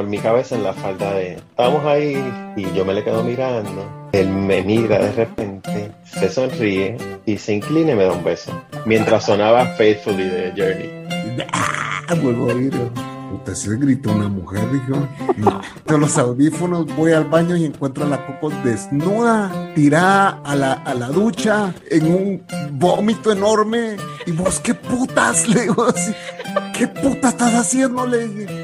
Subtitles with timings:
[0.00, 2.22] en mi cabeza en la falda de, estábamos ahí
[2.56, 4.08] y yo me le quedo mirando.
[4.12, 8.52] Él me mira de repente, se sonríe y se inclina y me da un beso.
[8.86, 11.44] Mientras sonaba Faithfully de Journey.
[11.52, 12.14] ¡Ah!
[12.20, 12.72] Vuelvo a oír.
[13.30, 15.06] Puta, se gritó una mujer, dijo.
[15.36, 15.60] No.
[15.86, 20.72] De los audífonos voy al baño y encuentro a la Coco desnuda, tirada a la,
[20.72, 22.42] a la ducha, en un
[22.72, 23.96] vómito enorme.
[24.26, 25.48] Y vos, ¿qué putas?
[25.48, 26.12] Le digo así.
[26.76, 28.04] ¿Qué putas estás haciendo?
[28.04, 28.59] Le dije.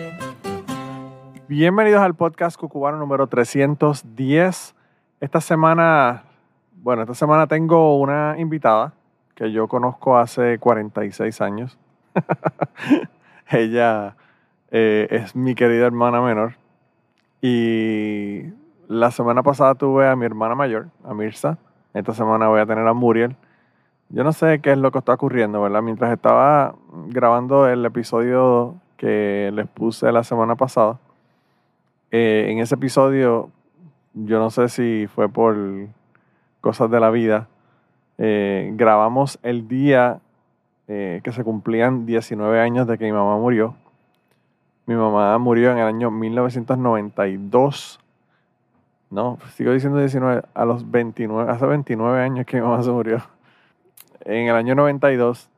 [1.49, 4.75] Bienvenidos al podcast Cucubano número 310.
[5.21, 6.25] Esta semana,
[6.83, 8.95] bueno, esta semana tengo una invitada
[9.37, 11.79] que yo conozco hace 46 años.
[13.53, 14.17] Ella
[14.73, 16.55] eh, es mi querida hermana menor.
[17.41, 18.47] Y
[18.89, 21.59] la semana pasada tuve a mi hermana mayor, a Mirza.
[21.95, 23.37] Esta semana voy a tener a Muriel.
[24.09, 25.83] Yo no sé qué es lo que está ocurriendo, ¿verdad?
[25.83, 26.75] Mientras estaba
[27.07, 30.99] grabando el episodio que les puse la semana pasada,
[32.11, 33.51] eh, en ese episodio,
[34.15, 35.57] yo no sé si fue por
[36.61, 37.49] cosas de la vida,
[38.19, 40.21] eh, grabamos el día
[40.87, 43.75] que se cumplían 19 años de que mi mamá murió.
[44.87, 47.99] Mi mamá murió en el año 1992.
[49.11, 53.21] No, sigo diciendo 19, a los 29, hace 29 años que mi mamá se murió.
[54.21, 55.51] En el año 92,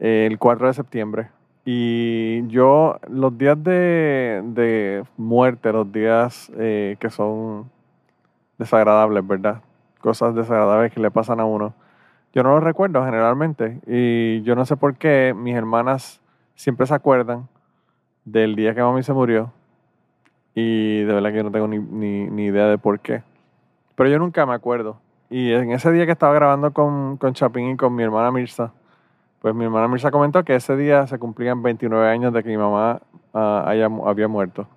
[0.00, 1.28] el 4 de septiembre.
[1.64, 7.70] Y yo, los días de, muerte, los días eh, que son
[8.58, 9.62] desagradables, ¿verdad?
[10.00, 11.74] Cosas desagradables que le pasan a uno.
[12.32, 13.80] Yo no los recuerdo generalmente.
[13.86, 16.20] Y yo no sé por qué mis hermanas
[16.54, 17.48] siempre se acuerdan
[18.24, 19.52] del día que mami se murió.
[20.54, 23.22] Y de verdad que yo no tengo ni, ni, idea de por qué.
[23.96, 24.98] Pero yo nunca me acuerdo.
[25.28, 28.72] Y en ese día que estaba grabando con, con Chapín y con mi hermana Mirza,
[29.40, 32.58] pues mi hermana Mirza comentó que ese día se cumplían 29 años de que mi
[32.58, 33.00] mamá
[33.32, 34.68] ah, había muerto.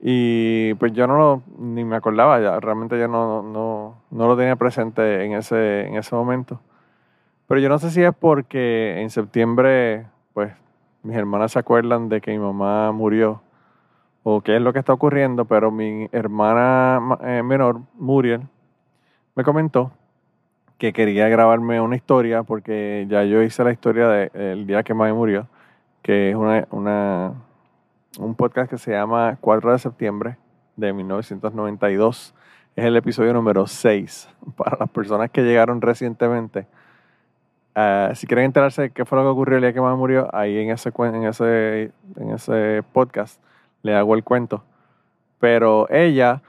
[0.00, 4.36] Y pues yo no lo, ni me acordaba, ya, realmente yo no, no, no, lo
[4.36, 6.60] tenía presente en ese, en ese momento.
[7.46, 10.52] Pero yo no sé si es porque en septiembre, pues
[11.02, 13.42] mis hermanas se acuerdan de que mi mamá murió
[14.22, 18.42] o qué es lo que está ocurriendo, pero mi hermana eh, menor, Muriel,
[19.34, 19.92] me comentó
[20.78, 25.12] que quería grabarme una historia porque ya yo hice la historia del día que mamá
[25.14, 25.48] murió,
[26.02, 27.34] que es una,
[28.18, 30.36] un podcast que se llama 4 de septiembre
[30.76, 32.34] de 1992.
[32.76, 34.28] Es el episodio número 6.
[34.56, 36.66] Para las personas que llegaron recientemente,
[37.78, 40.34] Ah, si quieren enterarse de qué fue lo que ocurrió el día que mamá murió,
[40.34, 43.38] ahí en ese, en ese, en ese podcast
[43.82, 44.64] le hago el cuento.
[45.40, 46.40] Pero ella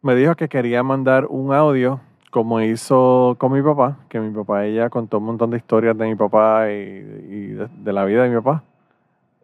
[0.00, 1.98] me dijo que quería mandar un audio
[2.34, 6.06] como hizo con mi papá, que mi papá, ella contó un montón de historias de
[6.08, 8.64] mi papá y, de, la vida de mi papá.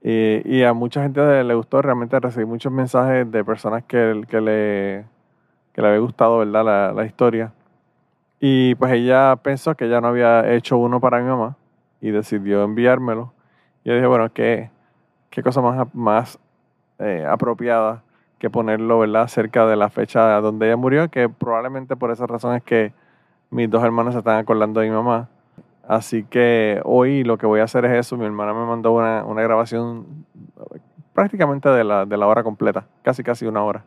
[0.02, 5.04] Y, a mucha gente le, gustó, realmente recibí muchos mensajes de personas que, que, le,
[5.72, 6.64] que le había gustado ¿verdad?
[6.64, 7.52] La, la historia.
[8.40, 11.56] Y pues ella pensó que ya no había hecho uno para mi mamá
[12.00, 13.32] y decidió enviármelo.
[13.84, 14.68] Y yo dije, bueno, qué,
[15.30, 16.40] qué cosa más, más
[16.98, 18.02] eh, apropiada
[18.40, 22.56] que ponerlo, ¿verdad?, cerca de la fecha donde ella murió, que probablemente por esa razón
[22.56, 22.92] es que
[23.50, 25.28] mis dos hermanos se están acordando de mi mamá.
[25.86, 28.16] Así que hoy lo que voy a hacer es eso.
[28.16, 30.06] Mi hermana me mandó una, una grabación
[31.12, 33.84] prácticamente de la, de la hora completa, casi casi una hora.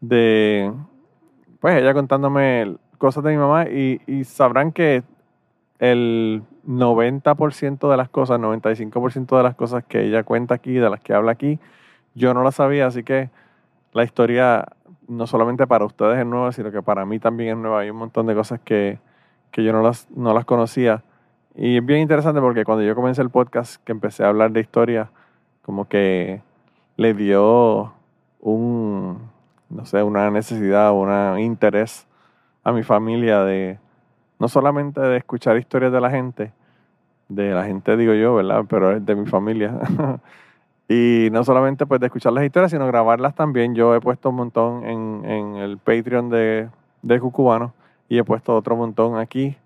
[0.00, 0.72] De,
[1.60, 5.04] pues ella contándome cosas de mi mamá y, sabrán que
[5.78, 11.00] el 90% de las cosas, 95% de las cosas que ella cuenta aquí, de las
[11.00, 11.60] que habla aquí,
[12.14, 13.30] yo no las sabía, así que
[13.92, 14.66] la historia
[15.08, 17.80] no solamente para ustedes es nueva, sino que para mí también es nueva.
[17.80, 18.98] Hay un montón de cosas que,
[19.52, 21.02] yo no las, no las conocía.
[21.54, 24.60] Y es bien interesante porque cuando yo comencé el podcast, que empecé a hablar de
[24.60, 25.10] historia,
[25.62, 26.40] como que
[26.96, 27.92] le dio
[28.40, 29.18] un,
[29.68, 32.06] no sé, una necesidad, un interés
[32.64, 33.78] a mi familia de
[34.38, 36.52] no solamente de escuchar historias de la gente,
[37.28, 38.64] de la gente digo yo, ¿verdad?
[38.68, 39.78] Pero de mi familia.
[40.88, 43.74] y no solamente pues de escuchar las historias, sino grabarlas también.
[43.74, 46.68] Yo he puesto un montón en, en el Patreon de,
[47.02, 47.74] de Cucubano
[48.08, 49.56] y he puesto otro montón aquí.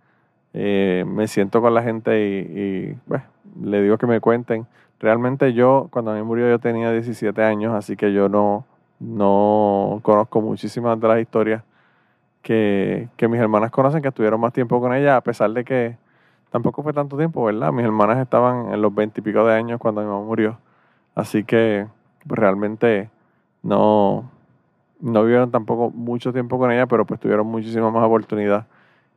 [0.54, 3.22] Eh, me siento con la gente y, pues,
[3.62, 4.66] le digo que me cuenten.
[5.00, 8.64] Realmente yo, cuando a mí murió, yo tenía 17 años, así que yo no,
[8.98, 11.62] no conozco muchísimas de las historias
[12.40, 15.98] que, mis hermanas conocen, que estuvieron más tiempo con ella, a pesar de que
[16.50, 17.72] tampoco fue tanto tiempo, ¿verdad?
[17.72, 20.58] Mis hermanas estaban en los veintipico de años cuando mi mamá murió.
[21.16, 21.88] Así que
[22.28, 23.10] pues, realmente
[23.64, 24.30] no,
[25.00, 28.66] no vivieron tampoco mucho tiempo con ella, pero pues tuvieron muchísima más oportunidad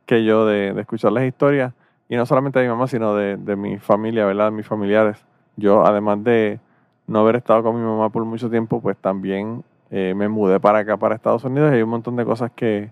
[0.06, 1.72] que yo de, escuchar las historias.
[2.08, 4.46] Y no solamente de mi mamá, sino de, de mi familia, ¿verdad?
[4.46, 5.24] De mis familiares.
[5.56, 6.58] Yo, además de
[7.06, 10.80] no haber estado con mi mamá por mucho tiempo, pues también eh, me mudé para
[10.80, 12.90] acá, para Estados Unidos, y hay un montón de cosas que,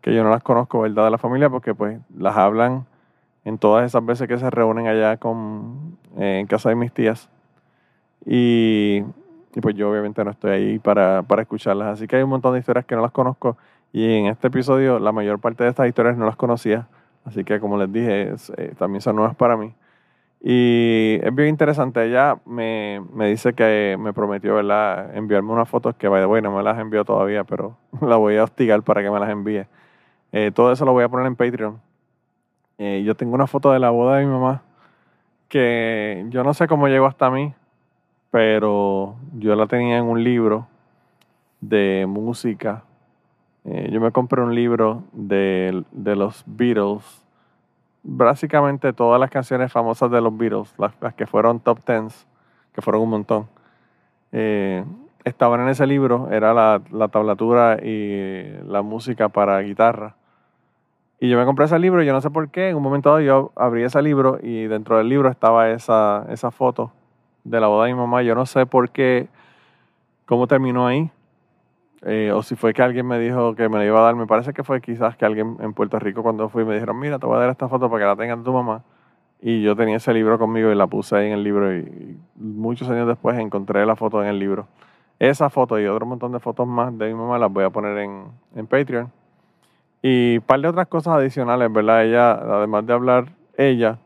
[0.00, 1.04] que yo no las conozco, ¿verdad?
[1.04, 2.86] De la familia, porque pues las hablan
[3.44, 7.28] en todas esas veces que se reúnen allá con, eh, en casa de mis tías.
[8.26, 9.02] Y,
[9.54, 11.94] y, pues yo obviamente no estoy ahí para, para escucharlas.
[11.94, 13.56] Así que hay un montón de historias que no las conozco.
[13.92, 16.88] Y en este episodio la mayor parte de estas historias no las conocía.
[17.24, 19.74] Así que como les dije, eh, también son nuevas para mí.
[20.42, 22.04] Y es bien interesante.
[22.04, 26.40] Ella me, me, dice que me prometió, ¿verdad?, enviarme unas fotos que, by the way,
[26.40, 29.66] no me las envió todavía, pero la voy a hostigar para que me las envíe.
[30.32, 31.80] Eh, todo eso lo voy a poner en Patreon.
[32.78, 34.62] Eh, yo tengo una foto de la boda de mi mamá
[35.50, 37.52] que yo no sé cómo llegó hasta mí,
[38.30, 40.68] pero yo la tenía en un libro
[41.60, 42.84] de música.
[43.64, 47.20] Eh, yo me compré un libro de, de los Beatles
[48.02, 52.26] básicamente todas las canciones famosas de los Beatles, las, que fueron top tens,
[52.72, 53.48] que fueron un montón,
[54.32, 54.84] eh,
[55.24, 60.16] estaban en ese libro, era la, la, tablatura y la música para guitarra.
[61.18, 63.20] Y yo me compré ese libro yo no sé por qué, en un momento dado
[63.20, 66.92] yo abrí ese libro y dentro del libro estaba esa, esa foto
[67.44, 68.22] de la boda de mi mamá.
[68.22, 69.28] Yo no sé por qué,
[70.26, 71.10] cómo terminó ahí.
[72.02, 74.26] Eh, o si fue que alguien me dijo que me la iba a dar, me
[74.26, 77.26] parece que fue quizás que alguien en Puerto Rico cuando fui me dijeron, mira, te
[77.26, 78.82] voy a dar esta foto para que la tengas tu mamá.
[79.42, 82.88] Y yo tenía ese libro conmigo y la puse ahí en el libro y, muchos
[82.88, 84.66] años después encontré la foto en el libro.
[85.18, 87.98] Esa foto y otro montón de fotos más de mi mamá las voy a poner
[87.98, 89.10] en, en Patreon.
[90.02, 92.04] Y un par de otras cosas adicionales, ¿verdad?
[92.04, 93.98] Ella, además de hablar ella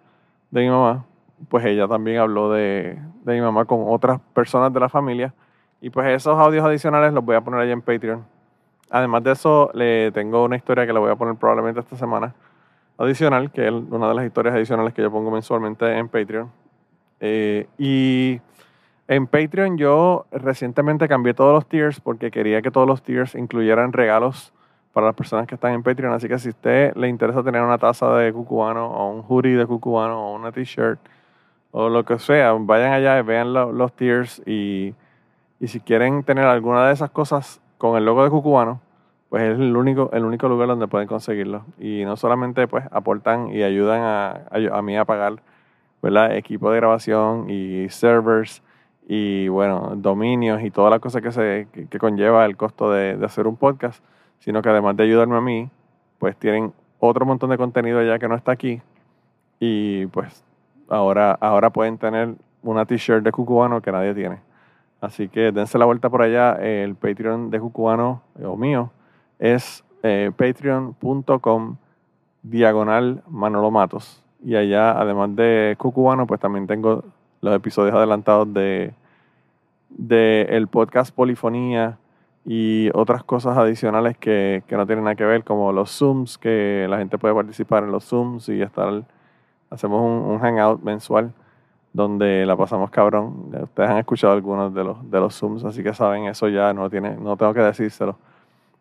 [0.51, 1.05] de mi mamá,
[1.49, 5.35] pues ella también habló de, de mi mamá con otras personas de la familia
[5.81, 8.25] y pues esos audios adicionales los voy a poner ahí en Patreon.
[8.91, 12.35] Además de eso, le tengo una historia que le voy a poner probablemente esta semana
[12.97, 16.51] adicional, que es una de las historias adicionales que yo pongo mensualmente en Patreon.
[17.21, 18.41] Eh, y
[19.09, 23.93] en Patreon yo recientemente cambié todos los tiers porque quería que todos los tiers incluyeran
[23.93, 24.53] regalos
[24.93, 26.13] para las personas que están en Patreon.
[26.13, 29.57] Así que si a usted le interesa tener una taza de cucubano o un hoodie
[29.57, 31.01] de cucubano o una t-shirt
[31.77, 34.95] o lo que sea, vayan allá y vean los tiers y
[35.65, 38.83] y si quieren tener alguna de esas cosas con el logo de Cucubano,
[39.31, 41.65] pues es el único, el único lugar donde pueden conseguirlo.
[41.79, 45.43] Y no solamente pues aportan y ayudan a, a, mí a pagar
[46.03, 46.37] ¿verdad?
[46.37, 48.63] equipo de grabación y servers
[49.09, 53.25] y bueno, dominios y todas las cosas que, se, que, conlleva el costo de, de,
[53.25, 54.05] hacer un podcast,
[54.39, 55.71] sino que además de ayudarme a mí,
[56.19, 58.83] pues tienen otro montón de contenido ya que no está aquí
[59.61, 60.45] y pues
[60.89, 64.39] ahora, ahora pueden tener una t-shirt de Cucubano que nadie tiene.
[65.01, 66.53] Así que dense la vuelta por allá.
[66.55, 68.91] El Patreon de Cucubano o mío
[69.39, 71.77] es eh, patreon.com
[72.43, 74.23] diagonal Manolo Matos.
[74.43, 77.05] Y allá, además de Cucubano, pues también tengo
[77.41, 78.95] los episodios adelantados de,
[79.91, 81.99] de el podcast Polifonía
[82.45, 86.87] y otras cosas adicionales que, que, no tienen nada que ver, como los Zooms, que
[86.89, 89.05] la gente puede participar en los Zooms y estar,
[89.75, 91.33] hacemos un, un hangout mensual
[91.95, 93.53] donde la pasamos cabrón.
[93.63, 96.91] Ustedes han escuchado algunos de los, de los Zooms, así que saben, eso ya no,
[96.91, 98.17] tiene, no tengo que decírselo.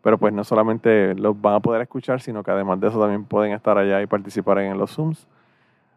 [0.02, 3.24] Pero pues no solamente los van a poder escuchar, sino que además de eso también
[3.24, 5.28] pueden estar allá y participar en los Zooms.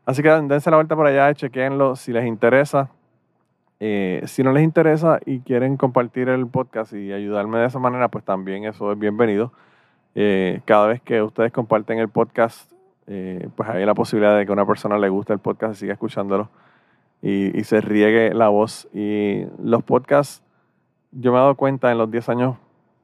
[0.05, 2.91] Así que dense la vuelta por allá, chequenlo si les interesa.
[3.81, 8.09] Eh, si no les interesa y quieren compartir el podcast y ayudarme de esa manera,
[8.09, 9.53] pues también eso es bienvenido.
[10.15, 12.71] Eh, cada vez que ustedes comparten el podcast,
[13.07, 15.93] eh, pues hay la posibilidad de que una persona le guste el podcast y siga
[15.93, 16.49] escuchándolo
[17.23, 18.89] y, se riegue la voz.
[18.93, 20.43] Y los podcasts,
[21.13, 22.57] yo me he dado cuenta en los 10 años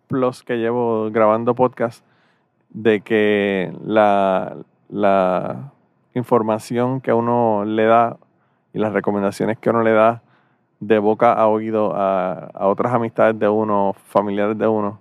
[0.09, 2.05] plus que llevo grabando podcasts
[2.71, 4.57] de que la,
[4.89, 5.73] la
[6.15, 8.19] información que uno le da
[8.73, 10.23] y las recomendaciones que uno le da
[10.81, 14.99] de boca a oído a, a, otras amistades de uno, familiares de uno,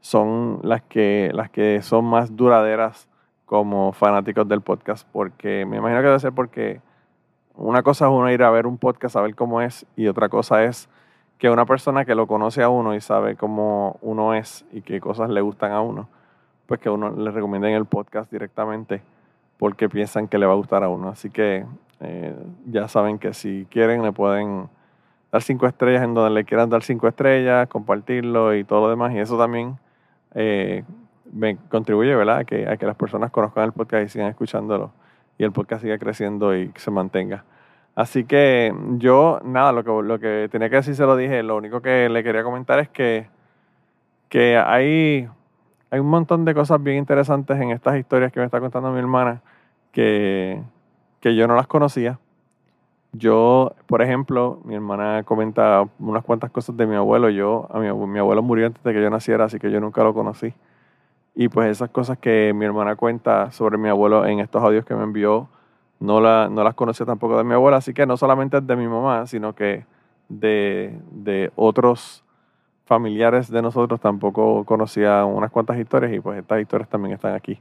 [0.00, 3.08] son las que, las que son más duraderas
[3.46, 6.80] como fanáticos del podcast, porque me imagino que debe ser porque
[7.54, 10.28] una cosa es uno ir a ver un podcast a ver cómo es y otra
[10.28, 10.88] cosa es
[11.38, 15.00] que una persona que lo conoce a uno y sabe cómo uno es y qué
[15.00, 16.08] cosas le gustan a uno,
[16.66, 19.02] pues que uno le recomiende el podcast directamente
[19.58, 21.08] porque piensan que le va a gustar a uno.
[21.08, 21.64] Así que
[22.00, 22.34] eh,
[22.66, 24.68] ya saben que si quieren le pueden
[25.30, 29.12] dar cinco estrellas en donde le quieran dar cinco estrellas, compartirlo y todo lo demás.
[29.12, 29.78] Y eso también
[30.34, 30.84] eh,
[31.34, 32.46] me contribuye, ¿verdad?
[32.46, 34.92] Que, a que las personas conozcan el podcast y sigan escuchándolo
[35.36, 37.44] y el podcast siga creciendo y se mantenga.
[37.94, 41.42] Así que yo, nada, lo que, lo que tenía que decir se lo dije.
[41.42, 43.28] Lo único que le quería comentar es que,
[44.28, 45.28] que hay,
[45.90, 48.98] hay un montón de cosas bien interesantes en estas historias que me está contando mi
[48.98, 49.42] hermana
[49.92, 50.60] que,
[51.20, 52.18] que yo no las conocía.
[53.12, 57.30] Yo, por ejemplo, mi hermana comenta unas cuantas cosas de mi abuelo.
[57.30, 60.02] Yo, a mi, mi abuelo murió antes de que yo naciera, así que yo nunca
[60.02, 60.52] lo conocí.
[61.34, 64.94] Y pues esas cosas que mi hermana cuenta sobre mi abuelo en estos audios que
[64.94, 65.48] me envió,
[66.00, 68.86] no, la, no las conocía tampoco de mi abuela, así que no solamente de mi
[68.86, 69.84] mamá, sino que
[70.28, 72.24] de, de otros
[72.84, 77.58] familiares de nosotros tampoco conocía unas cuantas historias y pues estas historias también están aquí.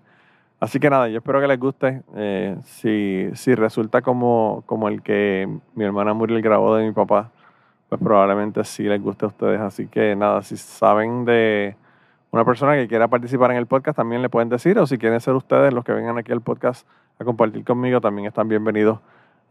[0.60, 2.03] Así que nada, yo espero que les guste.
[2.15, 7.32] Eh, si, si resulta como, como el que mi hermana Muriel grabó de mi papá,
[7.89, 9.60] pues probablemente sí les guste a ustedes.
[9.60, 11.75] Así que nada, si saben de
[12.34, 15.22] una persona que quiera participar en el podcast, también le pueden decir, o si quieren
[15.22, 16.88] ser ustedes los que vengan aquí al podcast
[17.20, 19.00] a compartir conmigo, también están bienvenidos.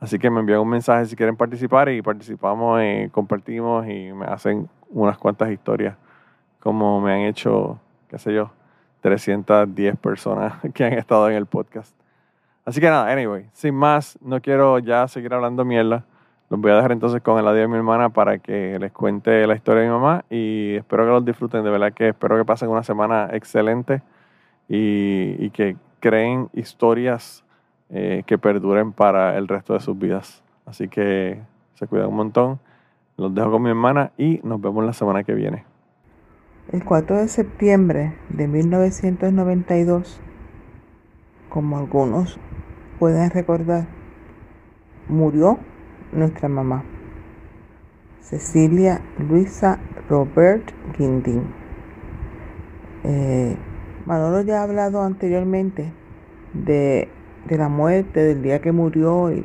[0.01, 4.27] Así que me envían un mensaje si quieren participar y participamos, y compartimos y me
[4.27, 5.97] hacen unas cuantas historias
[6.59, 8.51] como me han hecho, qué sé yo,
[9.03, 11.95] 310 personas que han estado en el podcast.
[12.65, 16.05] Así que nada, anyway, sin más, no quiero ya seguir hablando mierda.
[16.53, 19.47] Los voy a dejar entonces con el adiós de mi hermana para que les cuente
[19.47, 21.65] la historia de mi mamá y espero que los disfruten.
[21.65, 24.03] De verdad que espero que pasen una semana excelente
[24.69, 27.43] y, y que creen historias
[27.89, 30.43] eh, que perduren para el resto de sus vidas.
[30.67, 31.41] Así que
[31.73, 32.61] se cuidan un montón.
[33.17, 35.65] Los dejo con mi hermana y nos vemos la semana que viene.
[36.71, 40.21] El 4 de septiembre de 1992,
[41.49, 42.39] como algunos
[42.99, 43.87] pueden recordar,
[45.09, 45.59] murió
[46.13, 46.85] nuestra mamá,
[48.21, 49.79] Cecilia Luisa
[50.09, 51.43] Robert Guindín.
[53.05, 53.57] Eh,
[54.07, 55.93] Manolo ya ha hablado anteriormente
[56.53, 57.09] de,
[57.49, 59.45] la muerte, del día que murió y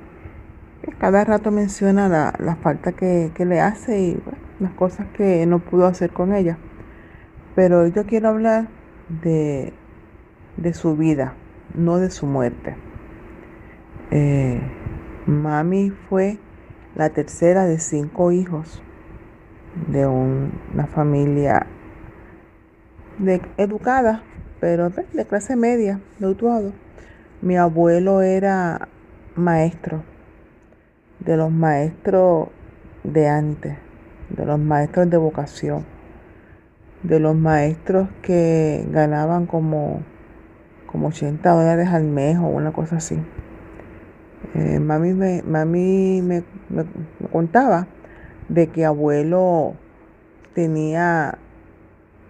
[0.99, 4.23] cada rato menciona la, falta que, le hace y
[4.59, 6.57] las cosas que no pudo hacer con ella.
[7.55, 8.67] Pero yo quiero hablar
[9.21, 9.73] de,
[10.73, 11.33] su vida,
[11.75, 12.75] no de su muerte.
[14.11, 14.61] Eh,
[15.25, 16.39] mami fue
[16.97, 18.81] la tercera de cinco hijos
[19.89, 21.67] de una familia
[23.57, 24.23] educada,
[24.59, 26.73] pero de clase media, de Utuado.
[27.41, 28.89] Mi abuelo era
[29.35, 30.03] maestro,
[31.19, 32.49] de los maestros
[33.03, 33.77] de antes,
[34.29, 35.97] de los maestros de vocación
[37.03, 40.01] de los maestros que ganaban como,
[40.87, 43.17] como 80 dólares al mes o una cosa así.
[44.55, 46.43] Eh, mami me, mami me,
[47.31, 47.87] contaba
[48.49, 49.75] de que abuelo
[50.53, 51.37] tenía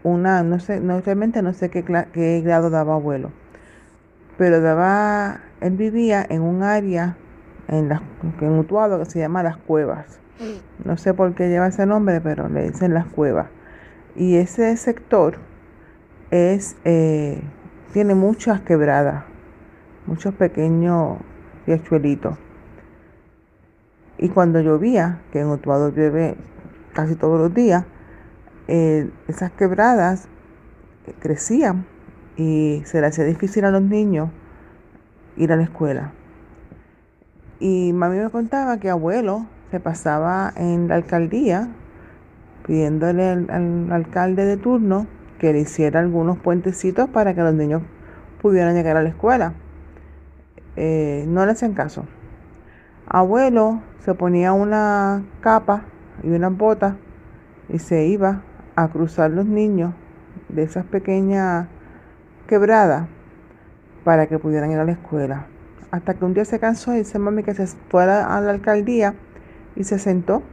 [0.04, 3.32] una, no sé, realmente no sé qué, qué grado daba abuelo,
[4.38, 7.18] pero daba, él vivía en un área
[7.68, 8.02] en, la,
[8.42, 10.20] en Utuado que se llama Las Cuevas.
[10.86, 13.48] No sé por qué lleva ese nombre, pero le dicen Las Cuevas.
[14.16, 15.38] Y ese sector
[16.32, 17.42] es, eh,
[17.94, 19.24] tiene muchas quebradas,
[20.06, 21.18] muchos pequeños
[21.66, 22.38] riachuelitos.
[24.18, 26.36] Y cuando llovía, que en Utuado llueve
[26.94, 27.86] casi todos los días,
[28.68, 30.28] eh, esas quebradas
[31.20, 31.86] crecían
[32.36, 34.30] y se le hacía difícil a los niños
[35.38, 36.12] ir a la escuela.
[37.60, 41.70] Y mami me contaba que abuelo se pasaba en la alcaldía
[42.66, 45.08] pidiéndole al, alcalde de turno
[45.40, 47.82] que le hiciera algunos puentecitos para que los niños
[48.42, 49.54] pudieran llegar a la escuela.
[50.76, 52.06] Eh, no le hacen caso.
[53.08, 55.84] Abuelo se ponía una capa
[56.24, 56.96] y unas botas
[57.70, 58.42] y se iba
[58.76, 59.94] a cruzar los niños
[60.50, 61.68] de esas pequeñas
[62.48, 63.08] quebradas
[64.04, 65.48] para que pudieran ir a la escuela.
[65.92, 69.16] Hasta que un día se cansó y dice mami que se fuera a la alcaldía
[69.76, 70.44] y se sentó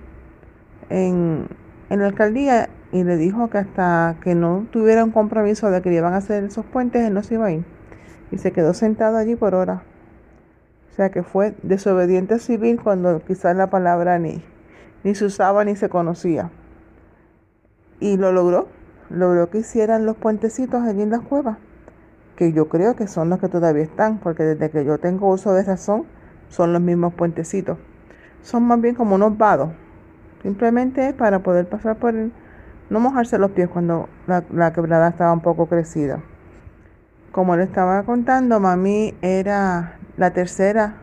[0.90, 1.46] en,
[1.90, 5.90] en la alcaldía y le dijo que hasta que no tuviera un compromiso de que
[5.90, 7.64] le iban a hacer esos puentes, él no se iba a ir.
[8.30, 9.82] Y se quedó sentado allí por horas.
[10.94, 14.44] O sea que fue desobediente civil cuando quizás la palabra ni,
[15.02, 16.52] ni se usaba ni se conocía.
[17.98, 18.68] Y lo logró.
[19.10, 21.58] Logró que hicieran los puentecitos allí en las cuevas.
[22.36, 24.18] Que yo creo que son los que todavía están.
[24.18, 26.04] Porque desde que yo tengo uso de razón,
[26.48, 27.76] son los mismos puentecitos.
[28.42, 29.70] Son más bien como unos vados
[30.44, 32.30] Simplemente para poder pasar por el,
[32.88, 36.20] no mojarse los pies cuando la, quebrada estaba un poco crecida.
[37.32, 40.96] Como le estaba contando, mami era la tercera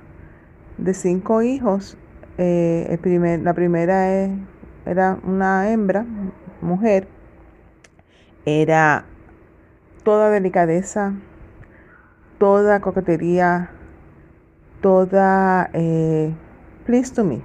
[0.78, 1.98] de cinco hijos.
[2.38, 3.00] Eh,
[3.44, 4.08] la primera
[4.86, 6.06] era una hembra,
[6.62, 7.08] mujer.
[8.46, 9.06] Era
[10.04, 11.14] toda delicadeza,
[12.40, 13.70] toda coquetería,
[14.82, 16.34] toda eh,
[16.86, 17.42] please to me.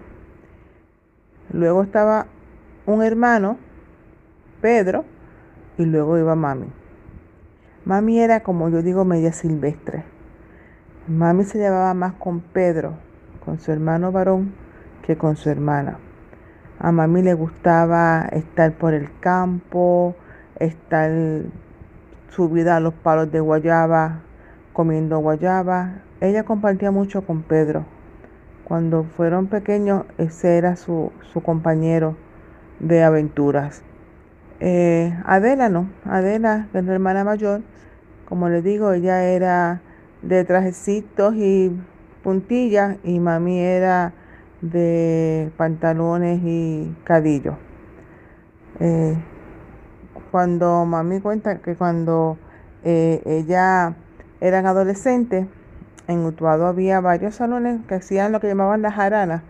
[1.52, 2.26] Luego estaba
[2.86, 3.58] un hermano,
[4.60, 5.04] Pedro,
[5.76, 6.68] y luego iba mami.
[7.84, 10.15] Mami era, como yo digo, media silvestre.
[11.08, 12.94] Mami se llevaba más con Pedro,
[13.44, 14.52] con su hermano varón,
[15.02, 15.98] que con su hermana.
[16.80, 20.16] A mami le gustaba estar por el campo,
[20.58, 21.12] estar
[22.30, 24.22] subida a los palos de guayaba,
[24.72, 26.02] comiendo guayaba.
[26.20, 27.84] Ella compartía mucho con Pedro.
[28.64, 32.16] Cuando fueron pequeños, ese era su, su compañero
[32.80, 33.82] de aventuras.
[34.58, 37.62] Eh, Adela no, Adela, que es la hermana mayor,
[38.28, 39.82] como les digo, ella era
[40.22, 41.72] de trajecitos y
[42.22, 44.12] puntillas y mami era
[44.60, 47.56] de pantalones y cadillos.
[48.80, 49.16] Eh,
[50.30, 52.36] cuando mami cuenta que cuando
[52.84, 53.94] eh, ella
[54.40, 55.46] eran adolescentes,
[56.08, 59.42] en Utuado había varios salones que hacían lo que llamaban las jaranas,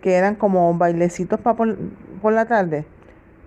[0.00, 2.84] que eran como bailecitos por, la tarde.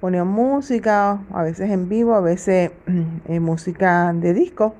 [0.02, 2.72] Ponían música, a veces en vivo, a veces
[3.30, 4.76] música de disco.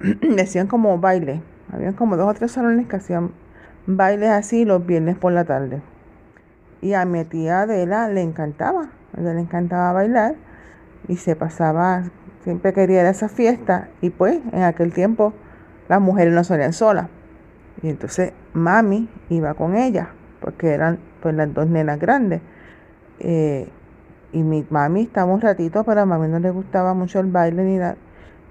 [0.22, 1.42] Decían como baile.
[1.72, 3.32] Habían como dos o tres salones que hacían
[3.86, 5.82] bailes así los viernes por la tarde.
[6.80, 10.36] Y a mi tía Adela le encantaba, a ella le encantaba bailar
[11.08, 12.04] y se pasaba,
[12.44, 15.32] siempre quería ir a esa fiesta y pues en aquel tiempo
[15.88, 17.08] las mujeres no salían solas.
[17.82, 22.40] Y entonces mami iba con ella, porque eran pues las dos nenas grandes.
[23.18, 23.68] Eh,
[24.32, 27.64] y mi mami estaba un ratito, pero a mami no le gustaba mucho el baile
[27.64, 27.78] ni,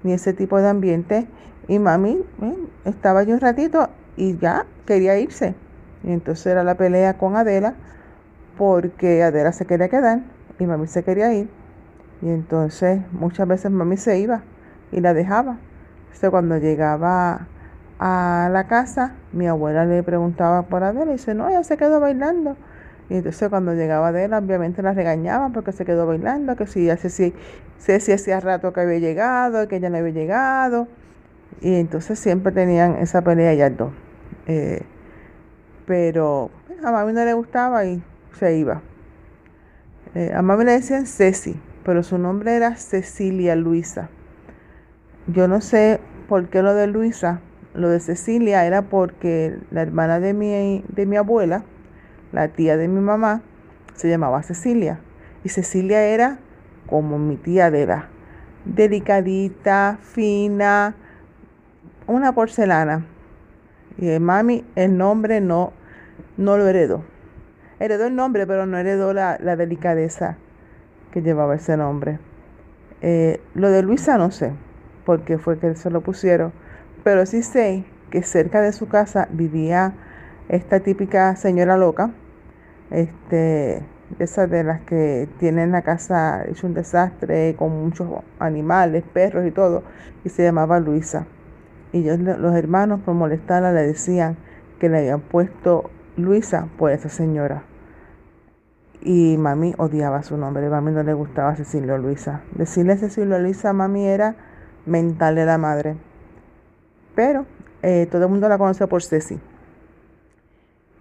[0.02, 1.26] ni ese tipo de ambiente.
[1.66, 2.24] Y mami
[2.84, 5.54] estaba yo un ratito y ya quería irse.
[6.02, 7.74] Y entonces era la pelea con Adela,
[8.56, 10.20] porque Adela se quería quedar
[10.58, 11.48] y mami se quería ir.
[12.22, 14.42] Y entonces muchas veces mami se iba
[14.92, 15.58] y la dejaba.
[16.06, 17.46] Entonces cuando llegaba
[17.98, 22.00] a la casa, mi abuela le preguntaba por Adela y dice, no, ella se quedó
[22.00, 22.56] bailando.
[23.10, 27.08] Y entonces cuando llegaba Adela, obviamente la regañaban porque se quedó bailando, que si hace
[27.08, 27.32] si,
[27.78, 30.88] si hacía rato que había llegado, que ella no había llegado.
[31.60, 33.92] Y entonces siempre tenían esa pelea ya dos.
[34.46, 34.82] Eh,
[35.86, 36.50] pero
[36.84, 38.02] a mami no le gustaba y
[38.38, 38.82] se iba.
[40.14, 44.10] Eh, a mami le decían Ceci, pero su nombre era Cecilia Luisa.
[45.26, 47.40] Yo no sé por qué lo de Luisa,
[47.74, 51.64] lo de Cecilia era porque la hermana de mi, de mi abuela,
[52.32, 53.42] la tía de mi mamá,
[53.94, 55.00] se llamaba Cecilia.
[55.44, 56.38] Y Cecilia era
[56.86, 58.08] como mi tía de la
[58.64, 60.94] delicadita, fina,
[62.06, 63.06] una porcelana.
[63.96, 65.72] Y mami, el nombre no,
[66.36, 67.04] no lo heredó.
[67.80, 70.36] Heredó el nombre, pero no heredó la, delicadeza
[71.12, 72.18] que llevaba ese nombre.
[73.02, 74.52] Eh, lo de Luisa no sé,
[75.04, 76.52] porque fue que se lo pusieron,
[77.04, 79.94] pero sí sé que cerca de su casa vivía
[80.48, 82.10] esta típica señora loca,
[82.90, 83.82] este,
[84.18, 88.08] esas de las que tienen la casa hecho un desastre con muchos
[88.38, 89.82] animales, perros y todo,
[90.24, 91.26] y se llamaba Luisa.
[91.92, 94.36] Y los hermanos, por molestarla, le decían
[94.78, 97.62] que le habían puesto Luisa por esa señora.
[99.00, 102.42] Y mami odiaba su nombre, mami no le gustaba Cecilia Luisa.
[102.52, 104.34] Decirle Cecilia Luisa a mami era
[104.86, 105.96] mental de la madre.
[107.14, 107.46] Pero
[107.82, 109.40] eh, todo el mundo la conoce por Ceci.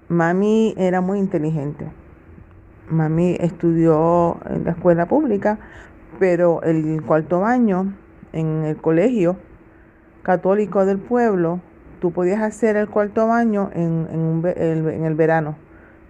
[0.09, 1.85] Mami era muy inteligente.
[2.89, 5.59] Mami estudió en la escuela pública,
[6.17, 7.93] pero el cuarto año
[8.31, 9.35] en el colegio
[10.23, 11.59] católico del pueblo,
[11.99, 14.07] tú podías hacer el cuarto baño en,
[14.45, 15.57] en, el verano.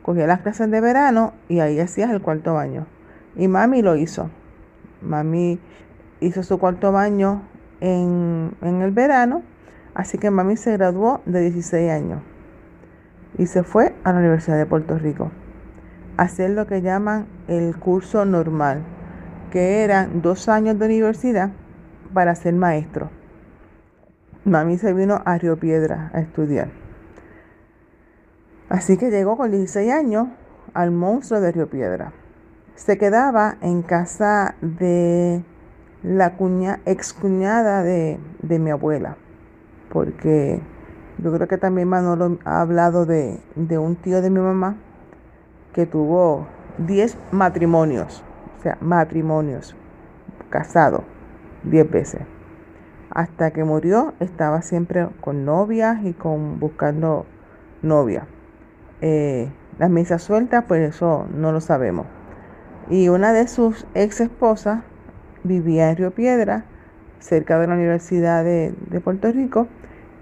[0.04, 2.86] Cogías las clases de verano y ahí hacías el cuarto baño.
[3.36, 4.30] Y mami lo hizo.
[5.02, 5.60] Mami
[6.20, 7.42] hizo su cuarto baño
[7.82, 9.42] en, en el verano,
[9.96, 12.22] así que mami se graduó de 16 años
[13.38, 15.32] y se fue a la Universidad de Puerto Rico
[16.18, 18.82] a hacer lo que llaman el curso normal,
[19.52, 21.52] que eran dos años de universidad
[22.14, 23.10] para ser maestro
[24.48, 26.70] mami se vino a Río Piedra a estudiar.
[28.70, 30.28] Así que llegó con 16 años
[30.74, 32.14] al monstruo de Río Piedra.
[32.76, 35.44] Se quedaba en casa de
[36.04, 39.18] la cuña, ex cuñada de, mi abuela,
[39.92, 40.62] porque
[41.24, 44.76] yo creo que también Manolo ha hablado de, de un tío de mi mamá
[45.74, 46.48] que tuvo
[46.80, 48.24] 10 matrimonios,
[48.60, 49.76] o sea, matrimonios,
[50.50, 51.04] casado
[51.64, 52.22] 10 veces
[53.18, 57.26] hasta que murió estaba siempre con novias y con buscando
[57.82, 58.28] novia.
[59.02, 59.50] Eh,
[59.80, 62.06] las misas sueltas, pues eso no lo sabemos.
[62.92, 64.84] Y una de sus ex esposas
[65.44, 66.66] vivía en Río Piedra,
[67.20, 69.68] cerca de la Universidad de, de Puerto Rico,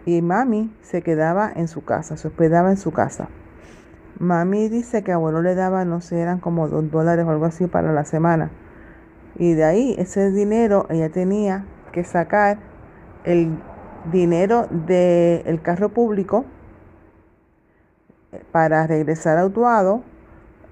[0.06, 3.28] y mami se quedaba en su casa, se hospedaba en su casa.
[4.20, 7.68] Mami dice que abuelo le daba, no sé, eran como dos dólares o algo así
[7.68, 8.52] para la semana.
[9.38, 12.60] Y de ahí ese dinero ella tenía que sacar
[13.26, 13.58] el
[14.12, 16.46] dinero del carro público
[18.52, 20.04] para regresar a Utuado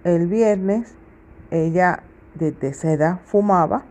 [0.03, 0.95] el viernes
[1.51, 2.03] ella
[2.35, 3.83] desde esa fumaba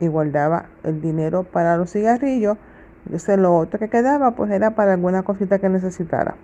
[0.00, 2.56] y guardaba el dinero para los cigarrillos.
[3.04, 6.36] Entonces lo otro que quedaba pues era para alguna cosita que necesitara.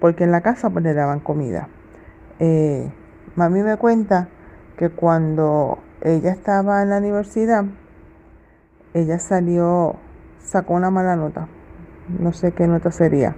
[0.00, 1.68] Porque en la casa pues le daban comida.
[2.38, 2.90] Eh,
[3.34, 4.28] mami me cuenta
[4.76, 7.64] que cuando ella estaba en la universidad,
[8.94, 9.96] ella salió,
[10.38, 11.48] sacó una mala nota.
[12.08, 13.34] No sé qué nota sería.